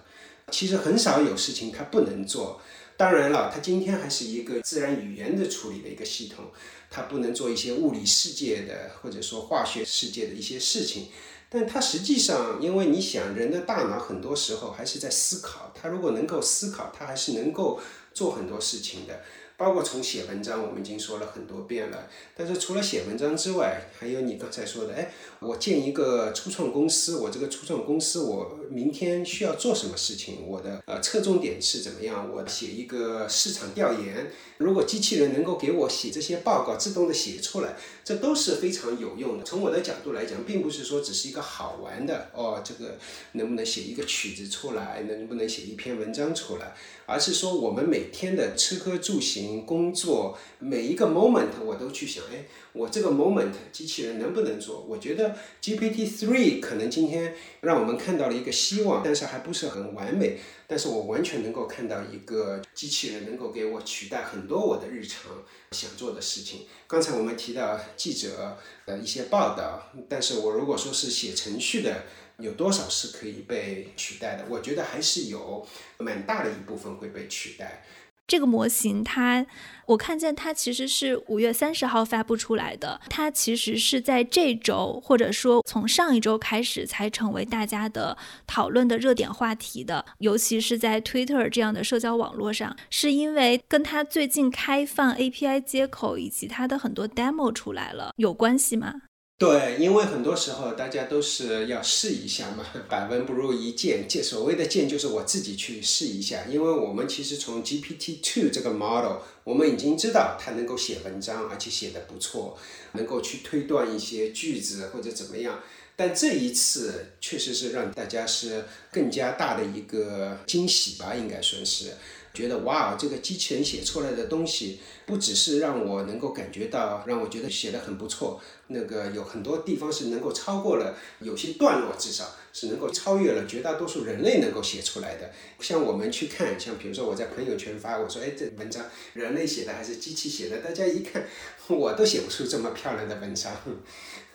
[0.50, 2.62] 其实很少有事情它不能做，
[2.98, 6.46] 当然了，它今天还是一个自然语言的处理的一个系统，
[6.90, 11.08] 它不能做一些物理世界的或者说化学世界的一些事情，
[11.50, 17.80] 但它实际上，因为你想，人的大脑很多时候还是在思考，它如果能够思考，它还是能够
[18.14, 19.22] 做很多事情的。
[19.60, 22.08] 包括从写文章，我们已经说了很多遍了。
[22.34, 30.48] 但是除了写文章之外，还有你刚才说的，哎，我建一个初创公司，我这个初创公司，我明天需要做什么事情？
[30.48, 32.32] 我的呃侧重点是怎么样？
[32.34, 39.44] 我写一个市场调研，如果机器人能够给我写这些报告，自动的写出来，这都是非常有用的。
[39.44, 42.98] 从我的角度来讲，并不是说只是一个好玩的哦，这个
[43.34, 46.74] 能不能写一个曲子出来，能不能写一篇文章出来？
[47.06, 54.82] 而是说，我们每天的吃喝住行、工作每一个 moment，我都去想，哎，我这个 moment 机器人能不能做？
[54.88, 60.40] 我觉得 GPT three 可能今天让我们看到了一个希望，但是还不是很完美。
[60.68, 65.32] 但是我完全能够看到一个机器人能够给我取代很多我的日常
[65.72, 66.68] 想做的事情。
[66.86, 72.04] 刚才我们提到记者的一些报道，但是我如果说是写程序的。
[72.40, 74.46] 有多少是可以被取代的？
[74.48, 77.84] 我觉得还是有蛮大的一部分会被取代。
[78.30, 79.44] 这个模型，它
[79.88, 88.16] 我看见它其实是五月三十号发布出来的，它其实是在这周或者说从上一周开始才成为大家的
[88.46, 98.94] 讨论的热点话题的，尤其是在 Twitter 这样的社交网络上，是因为跟它最近开放 API 接口以及它的很多 demo 出来了有关系吗？
[99.40, 104.06] 对，因为很多时候大家都是要试一下嘛，百闻不如一见。
[104.06, 106.44] 见所谓的见，就是我自己去试一下。
[106.50, 112.58] 因为我们其实从 GPT two 这个 model，我们已经知道它能够写文章，而且写的不错，
[112.92, 115.64] 能够去推断一些句子或者怎么样。
[115.96, 121.94] 但这一次确实是让大家是更加大的一个惊喜吧，应该算是。
[122.34, 135.32] 觉得哇，这个机器人写出来的东西，不只是让我能够感觉到，让我觉得写的很不错，那个有很多地方是能够超过了，有些段落至少是能够超越了绝大多数人类能够写出来的。
[135.60, 140.60] 像我们去看，像比如说我在朋友圈发，我说哎，这文章人类写的还是机器写的？
[140.60, 141.28] 大家一看，
[141.68, 143.52] 我都写不出这么漂亮的文章。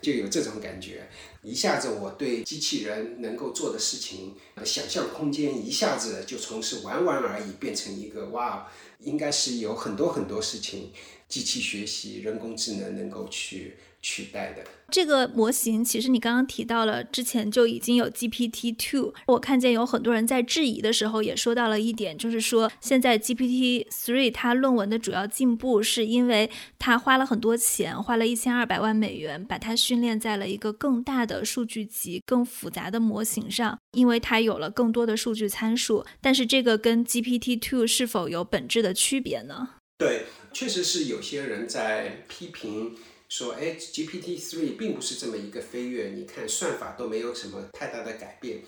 [0.04, 1.08] 就有这种感觉，
[1.42, 10.92] 一下子我对机器人能够做的事情，想象空间一下子就从是玩玩而已，变成一个哇，应该是有很多很多事情，
[11.26, 14.62] 机器学习、人工智能能够去取代的。
[14.90, 19.14] 这个模型其实你刚刚提到了，之前就已经有 GPT Two。
[19.26, 36.04] 我看见有很多人在质疑的时候也说到了一点，就是说现在 GPT Three 它论文的主要进步是因为它花了很多钱，花了一千二百万美元，把它训练在了一个更大的数据集、更复杂的模型上，因为它有了更多的数据参数。
[36.20, 39.70] 但是这个跟 GPT Two 是否有本质的区别呢？
[39.98, 42.94] 对，确实是有些人在批评。
[43.36, 48.60] 说，哎，GPT three 并不是这么一个飞跃，你看算法都没有什么太大的改变。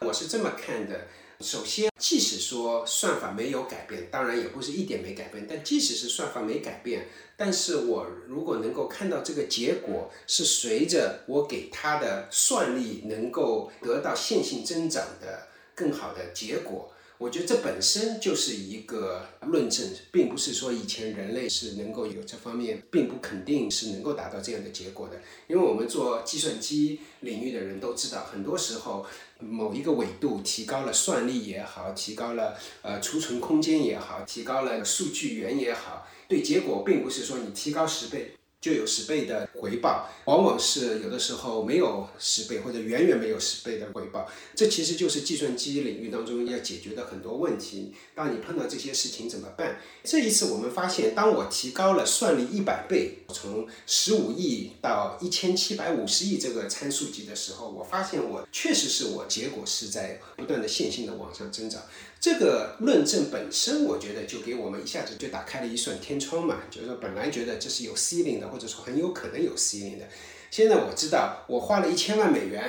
[0.00, 1.08] 我是这么看的，
[1.40, 7.06] 首先，即使说算法没有改变，当然也不是一点没改变，但即使是算法没改变，
[7.36, 16.90] 但是我如果能够看到这个结果是随着我给它的算力能够得到线性增长的更好的结果。
[17.16, 25.20] 我觉得这本身就是一个论证，并不是说以前人类是能够有这方面，并不肯定是能够达到这样的结果的。
[25.46, 29.06] 因为我们做计算机领域的人都知道，很多时候
[29.38, 38.32] 某一个纬度提高了算力也好，提高了呃储存空间也好，提高了数据源也好，对结果并不是说你提高十倍。
[38.64, 44.26] 就有十倍的回报，往往是有的时候没有十倍或者远远没有十倍的回报。
[44.54, 47.92] 这其实就是计算机领域当中要解决的很多问题。
[48.14, 49.78] 当你碰到这些事情怎么办？
[50.02, 61.82] 这一次我们发现，当我提高了算力一百倍，从十五亿到一千七百五十亿这个参数级的时候，我发现我确实是我结果是在不断的线性的往上增长。
[62.24, 66.56] 这个论证本身，我觉得就给我们一下子就打开了一扇天窗嘛。
[66.70, 70.08] 就是说，本来觉得这是有 ceiling 的，或者说很有可能有 ceiling 的。
[70.50, 72.64] 现在我知道，我花了一千万美元，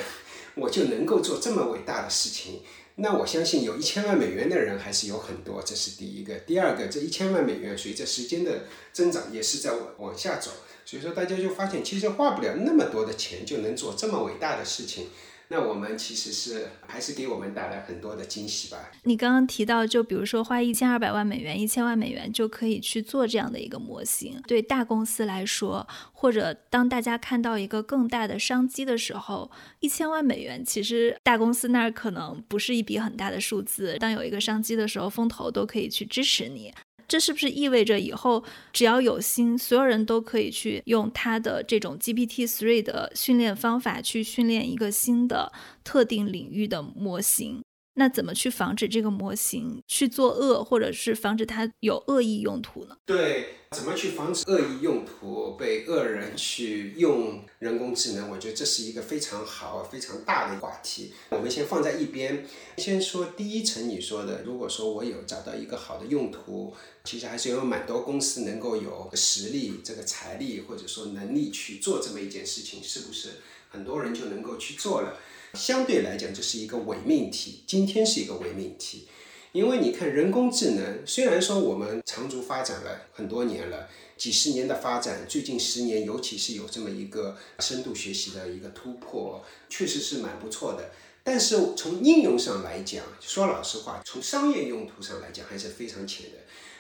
[0.55, 2.63] 我就能够做这么伟大的事情。
[2.95, 5.63] 那我相信，有一千万美元的人还是有很多。
[5.65, 6.35] 这是第一个。
[6.39, 10.51] 第二个，这一千万美元随着时间的增长也是在往往下走。
[10.83, 15.07] 所以说，大家就发现，其实花不了那么多的钱就能做这么伟大的事情。
[15.49, 18.91] 那我们其实是还是给我们带来很多的惊喜吧。
[19.03, 33.97] 你刚刚提到，就比如说花一千二百万美元、一千万美元就可以去做这样的一个模型，对大公司来说，或者当大家看到一个更大的商机的时候，一千万美元其实大公司那儿可能不是一笔很大的数字。
[33.99, 36.73] 当有一个商机的时候，风投都可以去支持你。
[37.07, 38.43] 这是不是意味着以后
[38.73, 45.51] 只要有心，所有人都可以去用它的这种 GPT three 的训练方法去训练一个新的
[45.83, 47.63] 特定领域的模型？
[47.95, 52.97] 那怎么去防止这个模型去做恶，或者是防止它有恶意用途呢？
[53.05, 58.29] 对，怎么去防止恶意用途被恶人去用人工智能？
[58.29, 61.13] 我觉得这是一个非常好、非常大的话题。
[61.29, 62.45] 我们先放在一边，
[62.77, 66.73] 先说第一层你说的，如果说我有找到一个好的用途，
[67.05, 73.29] 其实还是有蛮多公司能够有实力、这个财力或者说能力去做这么一件事情，是不是
[73.69, 75.17] 很多人就能够去做了？
[75.55, 77.63] 相对来讲，这是一个伪命题。
[77.65, 79.07] 今天是一个伪命题，
[79.53, 83.87] 因为你看人工智能，虽然说我们长足发展了很多年了，
[84.17, 90.91] 几十年的发展，最近十年尤其是有这么一个深度学习的一个突破，确实是蛮不错的。
[91.23, 96.37] 但是从应用上来讲，说老实话，从商业用途上来讲，还是非常浅的。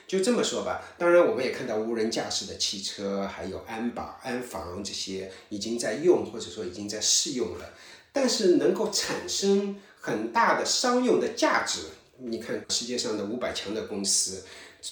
[0.07, 7.73] 就这么说吧，当然我们也看到无人驾驶的汽车，还有安保、安防这些已经在用，或者说已经在试用了。
[8.15, 11.81] 但是能够产生很大的商用的价值，
[12.19, 14.45] 你看世界上的五百强的公司，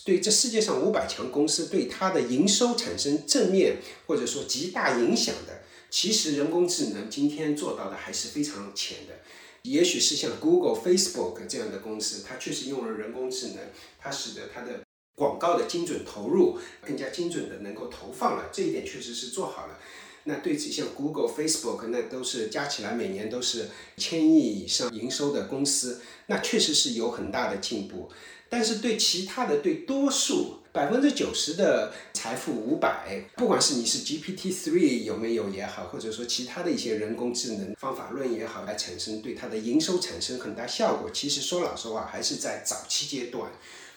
[0.03, 9.13] 对这世界上五百强公司对它的营收产生正面或者说极大影响的，其实人工智能今天做到的还是非常浅的。
[9.61, 13.59] 也许是像 Google、Facebook 这样的公司，它确实用了人工智能，
[13.97, 14.82] 它使得它的
[15.15, 19.80] 广告的精准投入更加精准的能够投放了，这一点确实是做好了。
[20.26, 28.09] 那对此，像 Google、Facebook，那都是加起来每年都是千亿以上营收的公司，那确实是有很大的进步。
[28.49, 43.51] 但是对其他的，对多数百分之九十的财富五百，不管是你是 GPT three 有没有也好，或者说其他的一些人工智能方法论也好，来产生对它的营收产生很大效果，其实说老实话，还是在早期阶段。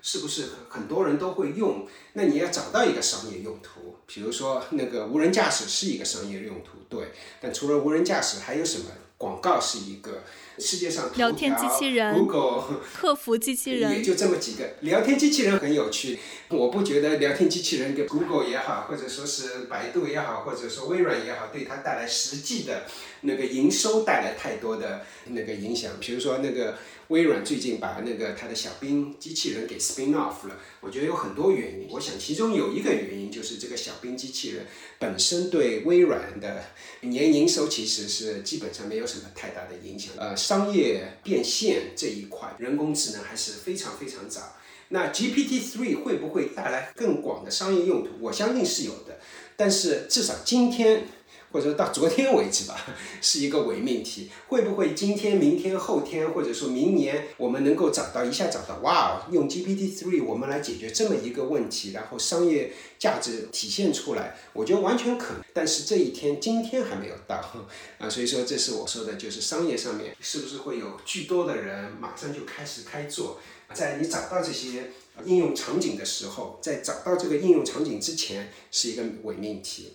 [0.07, 1.85] 是不是很多人都会用？
[2.13, 7.09] 那你要找到一个商业用途，比如说那个无人驾驶是一个商业用途，对。
[7.41, 8.85] 但除了无人驾驶，还有什么？
[9.19, 10.23] 广告是一个。
[10.59, 14.65] 世界上聊天机器人、Google 客服机器人，也就这么几个。
[14.81, 22.85] 聊天机器人很有趣，我不觉得聊天机器人给 Google 也好，或者说是百度也好，或者说微软也好，对它带来实际的
[23.23, 25.93] 那个营收带来太多的那个影响。
[26.01, 26.77] 比如说那个
[27.09, 31.89] 微软最近把那个它的小冰机器人给 spin off 了，我觉得有很多原因。
[31.91, 34.67] 我想其中有一个原因就是这个小冰机器人
[34.99, 36.65] 本身对微软的
[37.03, 40.13] 年营收其实是基本上没有什么太大的影响。
[40.17, 44.57] 呃，商业变现这一块，人工智能还是非常非常早。
[44.89, 48.11] 那 GPT three 会不会带来更广的商业用途？
[48.21, 49.21] 我相信是有的，
[49.57, 51.07] 但是至少今天。
[51.57, 52.79] 或者到昨天为止吧，
[53.23, 54.31] 是一个伪命题。
[54.49, 58.77] 会不会今天、明天、后天，或者说明年，我们能够找到一下找到？
[58.83, 65.43] 哇哦，用 GPT three 我们来解决这么一个问题，然后商业价值体现出来，我觉得完全可能。
[65.55, 67.37] 但是这一天今天还没有到
[67.97, 73.41] 啊，所以说这是我说的，就是商业上面是不是会有巨多的人马上就开始开做？
[73.73, 74.93] 在你找到这些
[75.25, 79.95] 应用场景的时候，在找到这个应用场景之前，是一个伪命题。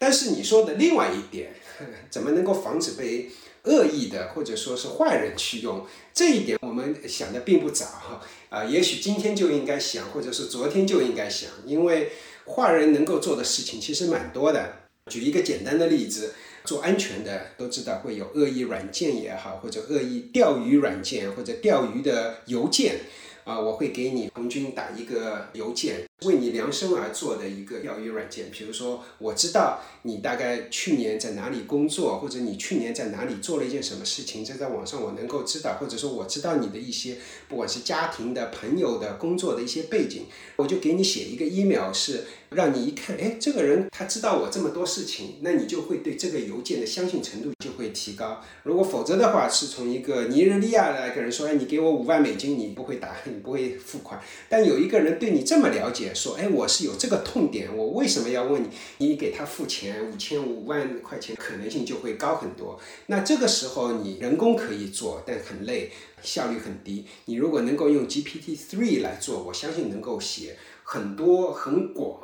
[0.00, 1.52] 但是你说的另外一点，
[2.08, 3.28] 怎么能够防止被
[3.64, 5.86] 恶意的或者说是坏人去用？
[6.14, 12.12] 这一点我们想的并不早哈啊，也许今天就应该想，或者是昨天就应该想，因为
[12.46, 14.76] 坏人能够做的事情其实蛮多的。
[15.10, 16.32] 举一个简单的例子，
[16.64, 23.00] 做安全的都知道会有恶意软件也好，或者恶意钓鱼软件或者钓鱼的邮件。
[23.44, 28.50] 啊，我会给你红军打一个邮件，为你量身而做的一个钓鱼软件。
[28.50, 37.16] 比如说，我知道你大概去年在哪里工作，或者你去年在哪里做了一件什么事情，这在网上我能够知道，或者说我知道你的一些，
[37.48, 40.26] 不管是家庭的、朋友的、工作的一些背景，
[40.56, 42.24] 我就给你写一个 email 是。
[42.50, 48.40] 让你一看，哎，这个人他知道我这么多事情，那你就会对这个邮件的相信程度就会提高。
[48.64, 54.20] 如果否则的话，是从一个尼日利亚的一个人说，哎，你给我五万美金，你不会打，你不会付款。
[54.48, 58.68] 但有一个人对你这么了解，说，哎，我是有这个痛点，我为什么要问你？
[58.98, 62.80] 你给他付钱五千五万块钱，可能性就会高很多。
[63.06, 67.04] 那这个时候你人工可以做，但很累，效率很低。
[67.26, 70.56] 你如果能够用 GPT three 来做，我相信能够写。
[70.92, 72.20] 很多很广，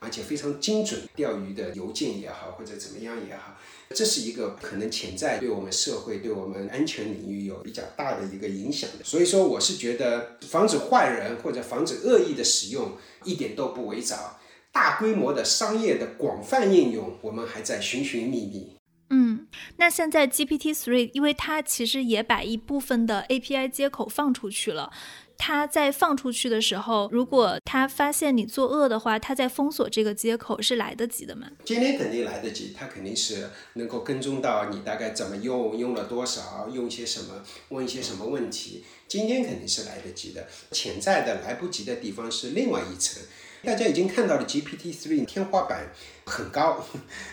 [0.00, 3.56] 而且非常精准钓鱼的邮件也好，或者怎么样也好，
[3.90, 9.04] 这是一个可能潜在对我们社会、对我们安全领域有比较大的一个影响的。
[9.04, 14.40] 所以说，我是觉得防止坏人或者防止恶意的使用一点都不为早。
[14.72, 18.72] 大规模的商业的广泛应用，我们还在寻寻觅觅。
[19.10, 19.46] 嗯，
[19.76, 24.90] 那现在 GPT Three，因为它其实也把一部分的 API 接口放出去了。
[25.38, 31.46] 他在放出去的时候，如果他发现你作恶的话，他在封锁这个接口是来得及的吗？
[31.64, 38.84] 今天肯定来得及，他肯定是能够跟踪到你大概怎么用，用了多少，用些什么，问一些什么问题。
[39.06, 43.22] 今天肯定是来得及的，潜在的来不及的地方是另外一层。
[43.62, 45.88] 大家已经看到了 GPT three 天花板
[46.26, 46.84] 很高，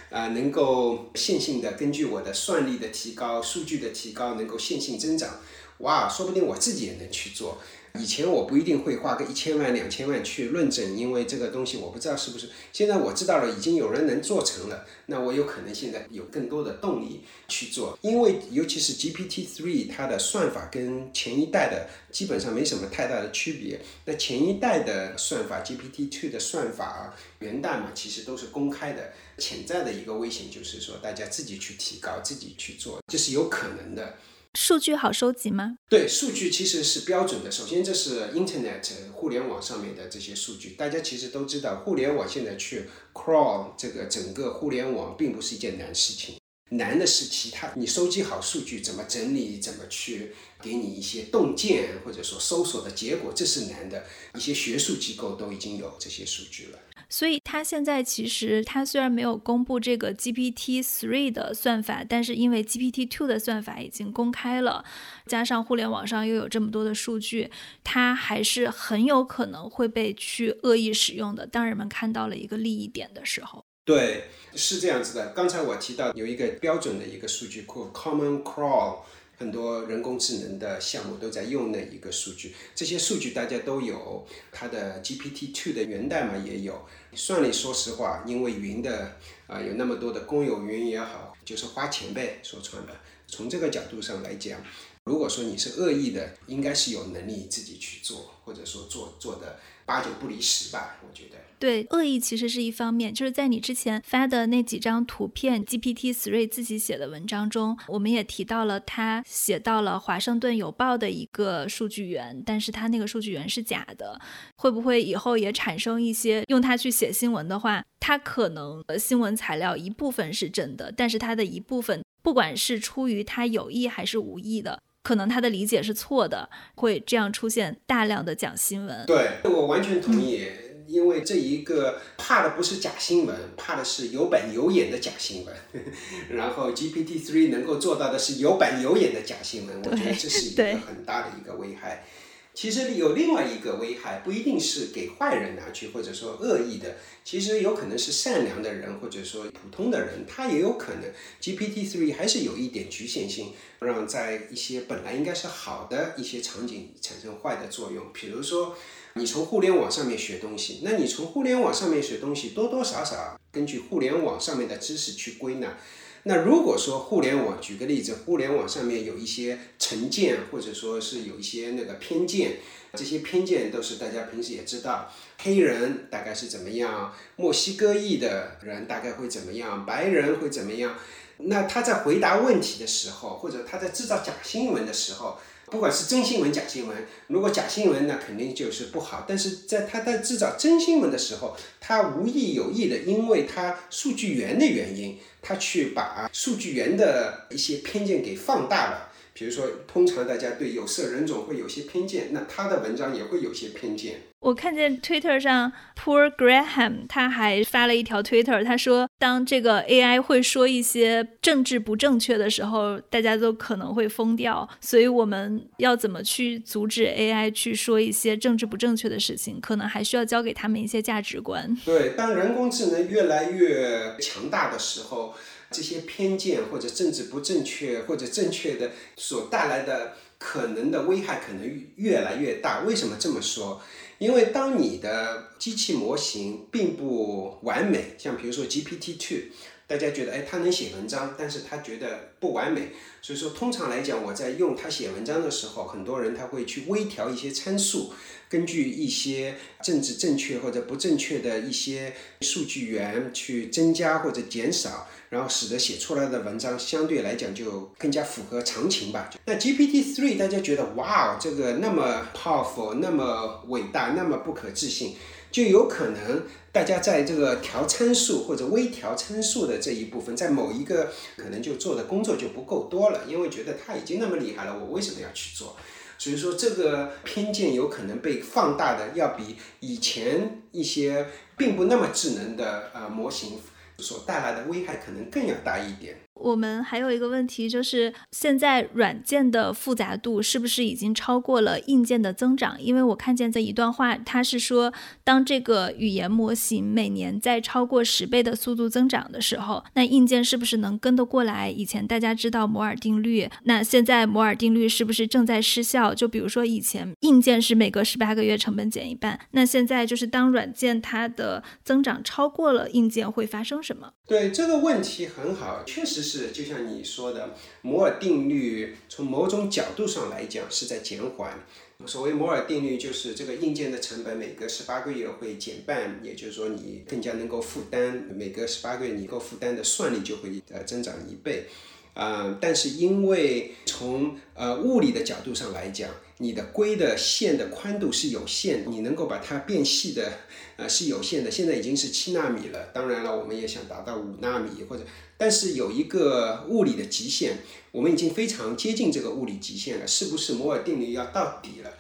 [0.10, 5.40] 啊，能够线性的根据我的算力的提高、数据的提高，能够线性增长。
[5.80, 7.58] 哇，说不定我自己也能去做。
[7.98, 12.50] 以前我不一定会花个一千万两千万去论证，因为这个东西我不知道是不是。
[12.72, 17.98] 现在我知道了，已经有人能做成了，那我有可能现在有更多的动力去做。
[18.02, 23.80] 因为尤其是 GPT three，它的算法跟前一代的基本上没什么太大的区别。
[24.06, 29.14] 那前一代的算法 GPT two 的算法源代码其实都是公开的。
[29.38, 34.16] 潜在的一个危险就是说，大家自己去提高，自己去做，这是有可能的。
[34.56, 35.78] 数据好收集吗？
[35.90, 37.52] 对，数据其实是标准的。
[37.52, 46.40] 首先，这是 Internet 互联网上面的这些数据，大家其实都知道，互联网现在去 crawl 这个整个互联网并不是一件难事情，
[46.70, 50.32] 难的是其他，你收集好数据怎么整理，怎么去
[50.62, 54.06] 给你一些洞见或者说搜索的结果，这是难的。
[54.36, 56.80] 一些学术机构都已经有这些数据了。
[57.10, 64.84] 所以它现在其实它虽然没有公布这个 GPT three 的算法，但是因为 GPT two 的算法已经公开了，
[65.26, 67.50] 加上互联网上又有这么多的数据，
[67.84, 71.46] 它还是很有可能会被去恶意使用的。
[71.46, 74.26] 当人们看到了一个利益点的时候，对，
[74.56, 75.34] 是这样子的。
[75.34, 78.98] 刚才我提到有一个标准的一个数据库 Common Crawl。
[79.38, 86.86] 很多人工智能的项目都在用那一个数据，这些数据大家都有，它的 GPT two 的源代码也有。
[87.14, 89.18] 算力，说实话，因为云的
[89.48, 93.02] 啊有那么多的公有云也好，就是花钱呗，说穿了。
[93.28, 94.62] 从这个角度上来讲，
[95.06, 99.60] 如果说你是恶意的，应该是有能力自己去做，或者说做做的。
[99.86, 101.38] 八九不离十吧，我觉得。
[101.60, 114.20] 对，恶意其实是一方面，就是在你之前发的那几张图片，GPT Three 自己写的文章中，我们也提到了他写到了华盛顿邮报的一个数据源，但是他那个数据源是假的。
[114.58, 124.82] 会不会以后也产生一些用它去写新闻的话，它可能新闻材料一部分是真的，但是它的一部分，不管是出于他有意还是无意的。
[125.04, 129.06] 可能他的理解是错的，会这样出现大量的假新闻。
[129.06, 130.42] 对我完全同意。
[130.88, 135.56] 因为这一个怕的不是假新闻，怕的是有板有眼的假新闻。
[136.30, 142.06] 然后 GPT three 能够做到的是有板有眼的假新闻，我觉得这是一个很大的一个危害。
[142.54, 151.12] 其实有另外一个危害，不一定是给坏人拿去，或者说恶意的，其实有可能是善良的人，或者说普通的人，他也有可能
[151.42, 158.78] GPT three 还是有一点局限性，让在一些本来应该是好的一些场景产生坏的作用，比如说。
[159.18, 165.78] 你从互联网上面学东西，那你从互联网上面学东西，多多少少根据互联网上面的知识去归纳。
[166.24, 172.58] 那如果说互联网，举个例子，互联网上面有一些成见，或者说是有一些那个偏见，
[172.94, 175.10] 这些偏见都是大家平时也知道，
[175.42, 180.94] 黑人大概是怎么样，墨西哥裔的人大概会怎么样，白人会怎么样。
[181.38, 185.40] 那他在回答问题的时候，或者他在制造假新闻的时候。
[185.72, 186.96] 不管是真新闻、假新闻，
[187.28, 189.26] 如果假新闻那肯定就是不好。
[189.28, 199.05] 但是在他在制造真新闻的时候，他无意有意的，因为他数据源的原因，他去把数据源的一些偏见给放大了。
[199.38, 204.22] 比如说，通常大家对有色人种会有些偏见，那他的文章也会有些偏见。
[204.40, 214.70] 我看见 Twitter 上 Poor Graham 他还发了一条 Twitter，他说，当这个 AI 会说一些政治不正确的时候，大家都可能会疯掉。
[214.80, 219.60] 所以我们要怎么去阻止 AI 去说一些政治不正确的事情？
[219.60, 221.76] 可能还需要教给他们一些价值观。
[221.84, 225.36] 对，当人工智能越来越强大的时候。
[225.76, 232.82] 这些偏见或者政治不正确或者正确的所带来的可能的危害可能越来越大。
[232.82, 233.82] 为什么这么说？
[234.18, 239.50] 因为当你的机器模型并不完美，像比如说 GPT Two，
[239.88, 242.90] 大家觉得哎他能写文章，但是他觉得不完美。
[243.22, 248.14] 所以说通常来讲，我在用它写文章的时候，很多人他会去微调一些参数。
[248.48, 259.32] 根据一些政治正确或者不正确的一些数据源去增加或者减少，然后使得写出来的文章相对来讲就更加符合常情吧。
[259.46, 265.16] 那 GPT three 大家觉得哇哦，这个那么 powerful，那么伟大，那么不可置信，
[265.56, 266.44] 就有可能
[266.74, 275.78] 大家在这个调参数或者微调参数的这一部分，在某一个可能就做的工作就不够多了，因为觉得它已经那么厉害了，我为什么要去做？
[276.18, 281.26] 所以说，这个偏见有可能被放大的，要比以前一些
[281.56, 283.58] 并不那么智能的呃模型
[284.00, 286.18] 所带来的危害可能更要大一点。
[286.36, 292.80] 我们还有一个问题，就是现在软件的复杂度是不是已经超过了硬件的增长？
[292.80, 301.70] 因为我看见这一段话，它是说，当这个语言模型每年在超过十倍的速度增长的时候，那硬件是不是能跟得过来？
[301.70, 306.14] 以前大家知道摩尔定律，那现在摩尔定律是不是正在失效？
[306.14, 314.12] 就比如说以前硬件是每隔十八个月成本减一半，那现在就是当软件它的增长超过了硬件，会发生什么？
[314.28, 316.25] 对这个问题很好，确实。
[316.26, 321.64] 是，就像你说的，摩尔定律从某种角度上来讲是在减缓。
[322.06, 331.68] 所谓摩尔定律，就是这个硬件的成本每隔十八个月会减半，也就是说你更加能够负担，每隔十八个月你够负担的算力就会呃增长一倍。
[332.14, 336.10] 啊，但是因为从呃物理的角度上来讲，
[336.40, 340.40] 你的硅的线的宽度是有限，你能够把它变细的
[340.76, 341.50] 呃是有限的。
[341.50, 345.04] 现在已经是七纳米了，当然了，我们也想达到五纳米或者。
[345.38, 347.60] 但是有一个物理的极限，
[347.92, 350.06] 我们已经非常接近这个物理极限了。
[350.08, 351.94] 是不是摩尔定律要到底了？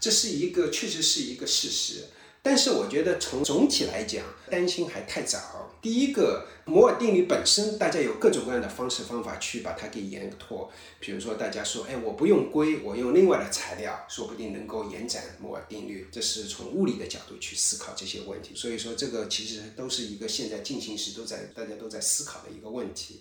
[0.00, 2.04] 这是一个确实是一个事实。
[2.42, 5.63] 但是我觉得从总体来讲，担心还太早。
[5.84, 10.72] 第一个，摩尔定律本身，大家有各种各样的方式方法去把它给延拓。
[10.98, 16.08] 比如说，大家说，哎，我不用硅，我用另外的材料，说不定能够延展摩尔定律。
[16.10, 18.54] 这是从物理的角度去思考这些问题。
[18.54, 23.20] 所以说，这个其实都是一个现在进行时都在大家都在思考的一个问题。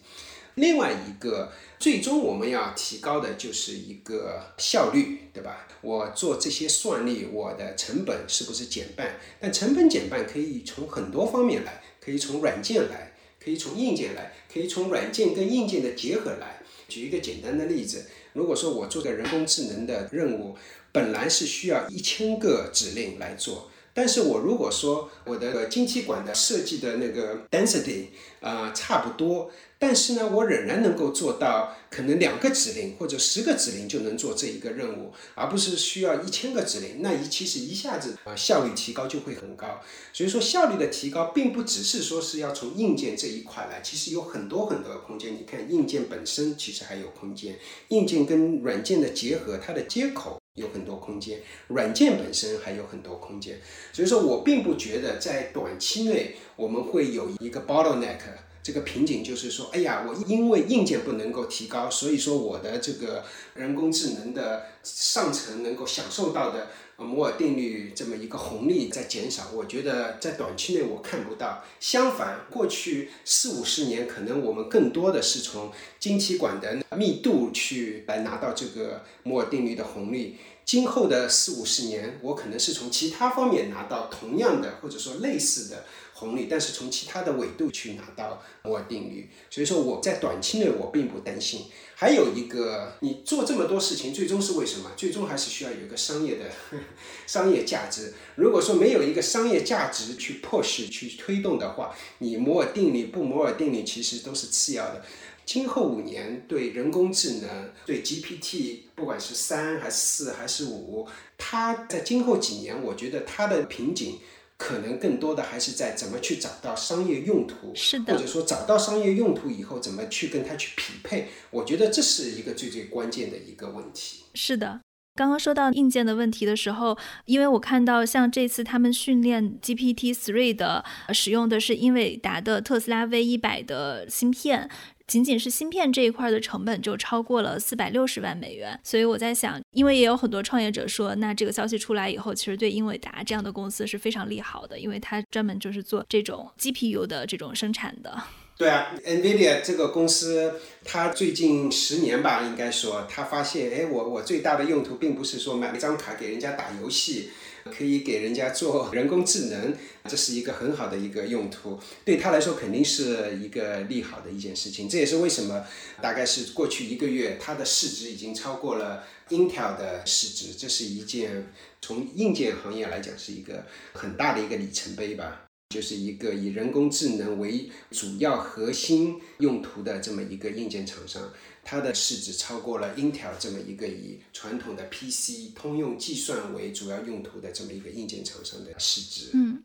[0.55, 5.67] 另外一个，最终我们要提高的就是一个效率，对吧？
[5.81, 9.19] 我做这些算力，我的成本是不是减半？
[9.41, 11.83] 但成本减半可以从很多方面来。
[12.03, 16.61] 可以从软件来，可以从硬件来，可以从软件跟硬件的结合来。
[16.89, 20.55] 举一个简单的例子，如果说我做的人工智能的任务，
[20.91, 28.07] 本来是需要一千个指令来做，但是我如果说我的晶体管的设计的那个 density
[28.41, 29.49] 啊差不多。
[29.85, 37.01] 但是呢，我仍然能够做到可能两个指令或者十个指令就能做这一个任务，而不是需要一千个指令。
[37.01, 39.81] 那一其实一下子啊效率提高就会很高。
[40.13, 45.33] 所以说效率的提高并不只是说是要从硬件这一块来，其实有很多很多的空间。
[45.33, 47.59] 你看硬件本身其实还有空间，
[47.89, 50.39] 硬件跟软件的结合，它的接口。
[50.55, 53.59] 有很多空间，软件本身还有很多空间，
[53.91, 58.19] 所以说我并不觉得在短期内我们会有一个 bottleneck
[58.63, 66.69] 这个瓶颈，就是说，哎呀，我因为硬件不能够提高，所以说我的这个人工智能的上层能够享受到的。
[66.95, 71.63] 摩尔定律这么一个红利在减少，我觉得在短期内我看不到。
[71.79, 80.37] 相反，过去四五十年，可能我们更多的是从晶体管的密度去来拿到这个摩尔定律的红利。
[80.63, 85.83] 今后的四五十年，我可能是从其他方面拿到同样的或者说类似的。
[86.23, 91.65] 红利，但是从其他的纬度去拿到摩尔定律，所以说我在短期内我并不担心。
[91.95, 94.91] 还有一个，你做这么多事情，最终是为什么？
[94.97, 96.49] 最终还是需要有一个商业的
[97.27, 98.13] 商业价值。
[98.35, 105.05] 如果说没有一个商业价值去迫使去推动的话，你摩尔定律不摩尔定律其实都是次要的。
[105.45, 111.07] 今后五年对人工智能，对 GPT，不管是三还是四还是五，
[111.37, 114.19] 它在今后几年，我觉得它的瓶颈。
[114.57, 121.29] 可能更多的还是在怎么去找到商业用途，是的，或者说找到商业用途以后，怎么去跟它去匹配？
[121.51, 124.23] 我觉得这是一个最最关键的一个问题。
[124.33, 124.79] 是的，
[125.15, 130.83] 刚刚说到硬件的问题的时候，因为我看到像这次他们训练 GPT Three 的
[131.13, 134.69] 使用的是英伟达的特斯拉 V 一百的芯片。
[135.13, 148.23] 仅仅是芯片这一块的成本就超过了四百六十万美元，所以我在想，因为也有很多创业者说，那这个消息出来以后，其实对英伟达这样的公司是非常利好的，因为它专门就是做这种 GPU 的这种生产的。
[148.57, 157.29] 对啊，NVIDIA 这个公司，它最近十年吧，应该说，它发现，哎，我我最大的用途并不是说买一张卡给人家打游戏。
[157.71, 159.73] 可以给人家做人工智能，
[160.09, 164.87] 这是一个很好的一个用途，对他来说肯定是一个利好的一件事情。
[164.89, 165.65] 这也是为什么，
[166.01, 171.51] 大概是过去一个月，它的市值已经超过了 Intel 的市值，这是一件
[171.81, 175.42] 从硬件行业来讲是一个很大的一个里程碑吧。
[175.73, 181.33] 就是一个以人工智能为主要核心用途的这么一个硬件厂商。
[181.63, 189.31] 它的市值超过了 Intel 这么一个以传统的 PC 通用计算为主要用途的这么一个硬件厂商的市值。
[189.33, 189.63] 嗯。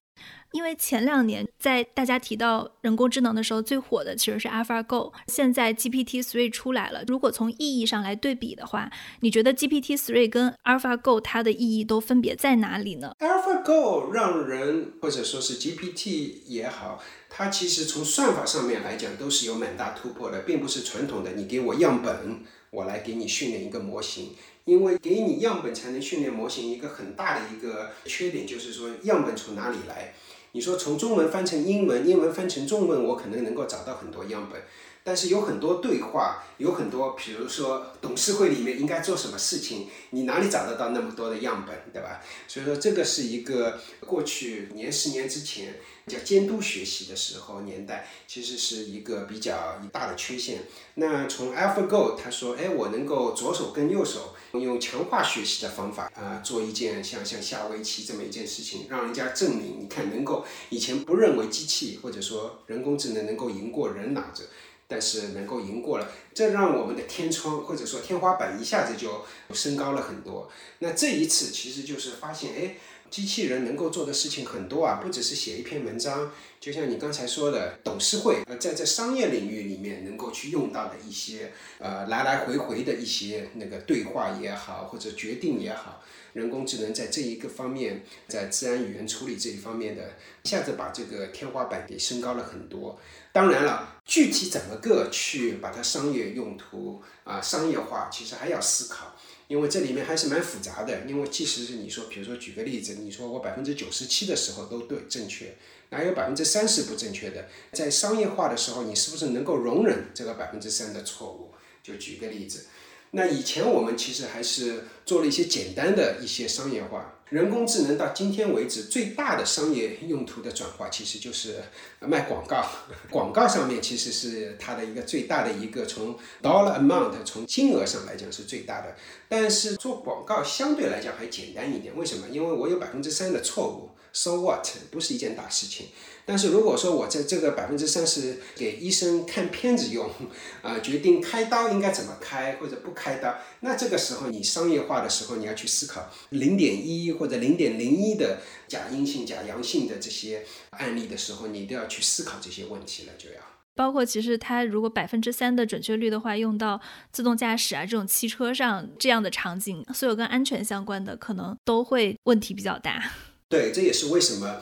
[0.52, 5.12] 因为前两年在大家提到人工智能的时候，最火的其实是 AlphaGo。
[5.26, 8.90] 现在 GPT-3 出来了，如果从意义上来对比的话，
[9.20, 24.30] 你觉得 GPT-3 跟 AlphaGo 它的意义都分别在哪里呢？AlphaGo 让人或者说是 GPT 也好，它其实从算法上面来讲都是有蛮大突破的，并不是传统的你给我样本，我来给你训练一个模型。
[24.68, 30.12] 因为给你样本才能训练模型，一个很大的一个缺点就是说样本从哪里来？
[30.52, 34.60] 你说从中文翻成英文，英文翻成中文，我可能能够找到很多样本，
[35.08, 42.20] 但是有很多对话，有很多，比如说董事会里面应该做什么事情，你哪里找得到那么多的样本，对吧？
[42.46, 50.64] 所以说这个是一个过去年十年之前叫监督学习的时候年代，其实是一个比较大的缺陷。
[50.96, 54.34] 那从 AlphaGo 他说，哎，我能够左手跟右手。
[54.52, 64.48] 用强化学习的方法啊，做一件像像下围棋这么一件事情，让人家证明，你看能够以前不认为机器或者说人工智能能够赢过人脑子，
[64.88, 69.24] 但是能够赢过了，这让我们的天窗或者说天花板一下子就
[69.54, 70.50] 升高了很多。
[70.80, 72.74] 那这一次其实就是发现，哎。
[73.10, 76.30] 机器人能够做的事情很多啊，不只是写一篇文章，
[76.60, 86.02] 就像你刚才说的，董事会呃，在这商业领域里面能够去用到的一些呃来来回回的一些那个对话也好，或者决定也好，
[86.34, 90.10] 人工智能在这一个方面，在自然语言处理这一方面的，
[90.42, 93.00] 一下子把这个天花板给升高了很多。
[93.38, 99.14] 当然了，具体怎么个去把它商业用途啊商业化，其实还要思考。
[99.46, 105.56] 因为这里面还是蛮复杂的，因为即使是你说，比如说举个例子，你说我百分之九十七的时候都对正确，
[105.90, 107.46] 哪有百分之三十不正确的？
[107.72, 111.54] 在商业化的时候，你是不是能够容忍这个百分之三的错误？
[111.80, 112.66] 就举个例子，
[113.12, 121.62] 那以前我们其实还是做了一些简单的一些商业化，人工智能到今天为止最大的商业用途的转化，其实就是
[122.00, 122.64] 卖广告。
[123.10, 128.96] 广告上面其实是它的一个最大的一个从 dollar amount 从金额上来讲是最大的。
[129.28, 132.26] 但是做广告相对来讲还简单一点，为什么？
[132.30, 135.88] 因为我有百分之三的错误，so what 不是一件大事情。
[136.28, 140.10] 但是如果说我在这个百分之三十给医生看片子用，
[140.60, 153.36] 啊，决定开刀应该怎么开或者不开刀，那这个时候你商业化的时候，你要去思考零点一或者零点零一的假阴性、假阳性的这些案例的时候，你都要去思考这些问题了，就要。
[153.74, 156.78] 包括其实它如果百分之三的准确率的话，用到
[157.10, 163.12] 自动驾驶啊这种汽车上这样的场景，所有跟安全相关的可能都会问题比较大。
[163.48, 164.60] 对，这也是为什么。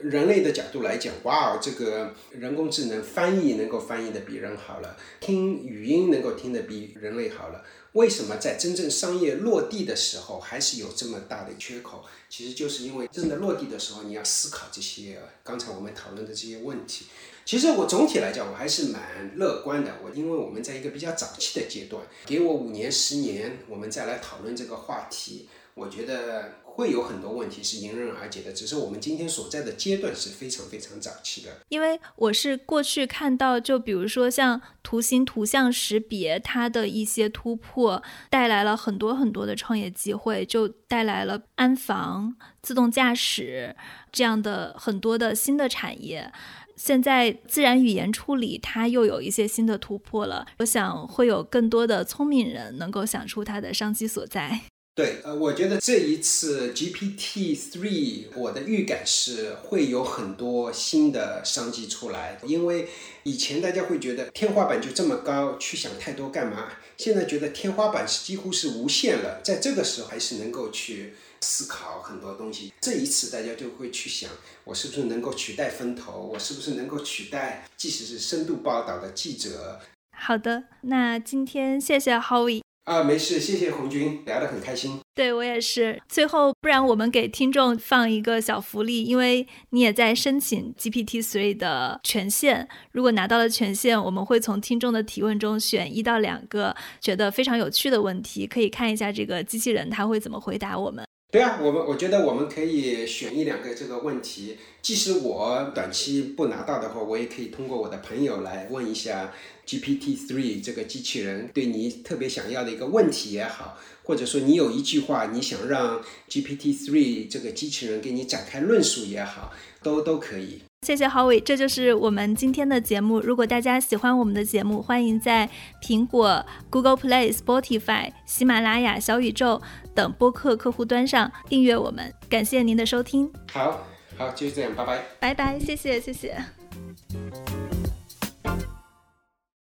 [0.00, 7.64] 人类的角度来讲，哇，这个人工智能翻译能够翻译的比人好了，听语音能够听得比人类好了。
[7.92, 12.04] 为什么在真正商业落地的时候还是有这么大的缺口？
[12.30, 17.04] 其实就是因为真的落地的时候，你要思考这些刚才我们讨论的这些问题。
[17.44, 19.96] 其实我总体来讲，我还是蛮乐观的。
[20.02, 26.61] 我因为我们在一个比较早期的阶段，给我五年、十年，我们再来讨论这个话题，我觉得。
[26.74, 31.50] 会有很多问题是迎刃而解的，只是我们今天所在的阶段是非常非常早期的。
[31.68, 43.76] 因为我是过去看到，就比如说像图形图像识别，它的一些突破带来了很多很多的创业机会，就带来了安防、自动驾驶
[44.10, 46.32] 这样的很多的新的产业。
[46.74, 54.62] 现在自然语言处理它又有一些新的突破了，我想会有更多的聪明人能够想出它的商机所在。
[54.94, 62.38] 对，呃，我觉得这一次 GPT three，我的预感是会有很多新的商机出来。
[62.44, 62.86] 因为
[63.22, 66.68] 以前大家会觉得天花板就这么高，去想太多干嘛？
[66.98, 72.70] 现在觉得天花板是几乎是无限了，在这个时候还是能够去思考很多东西。
[72.82, 74.28] 这一次大家就会去想，
[74.64, 76.20] 我是不是能够取代风投？
[76.34, 79.80] 我是不是能够取代，即使是深度报道的记者？
[80.14, 82.60] 好的，那今天谢谢 Howie。
[82.84, 84.98] 啊，没事，谢谢红军，聊得很开心。
[85.14, 86.02] 对我也是。
[86.08, 92.68] 最后，不然我们给听众放一个小福利，因为你也在申请 GPT Three 的权限。
[92.90, 101.04] 如果拿到了权限，我们会从听众的提问中选一到两个觉得非常有趣的问题，可以看一下这个机器人它会怎么回答我们。
[101.32, 109.32] 对啊，我们我觉得我们可以选一两个这个问题，即使我短期不拿到的话，我也可以通过我的朋友来问一下。
[109.64, 120.60] GPT Three 这个机器人对你特别想要的一个问题也好，或者说你有一句话你想让 GPT Three 这个机器人给你展开论述也好，都都可以。
[120.82, 123.20] 谢谢郝伟，这就是我们今天的节目。
[123.20, 125.48] 如果大家喜欢我们的节目，欢迎在
[125.80, 129.62] 苹果、Google Play、Spotify、喜马拉雅、小宇宙
[129.94, 132.12] 等播客客户端上订阅我们。
[132.28, 133.30] 感谢您的收听。
[133.52, 133.86] 好，
[134.18, 135.04] 好，就是这样，拜拜。
[135.20, 136.36] 拜拜，谢谢，谢谢。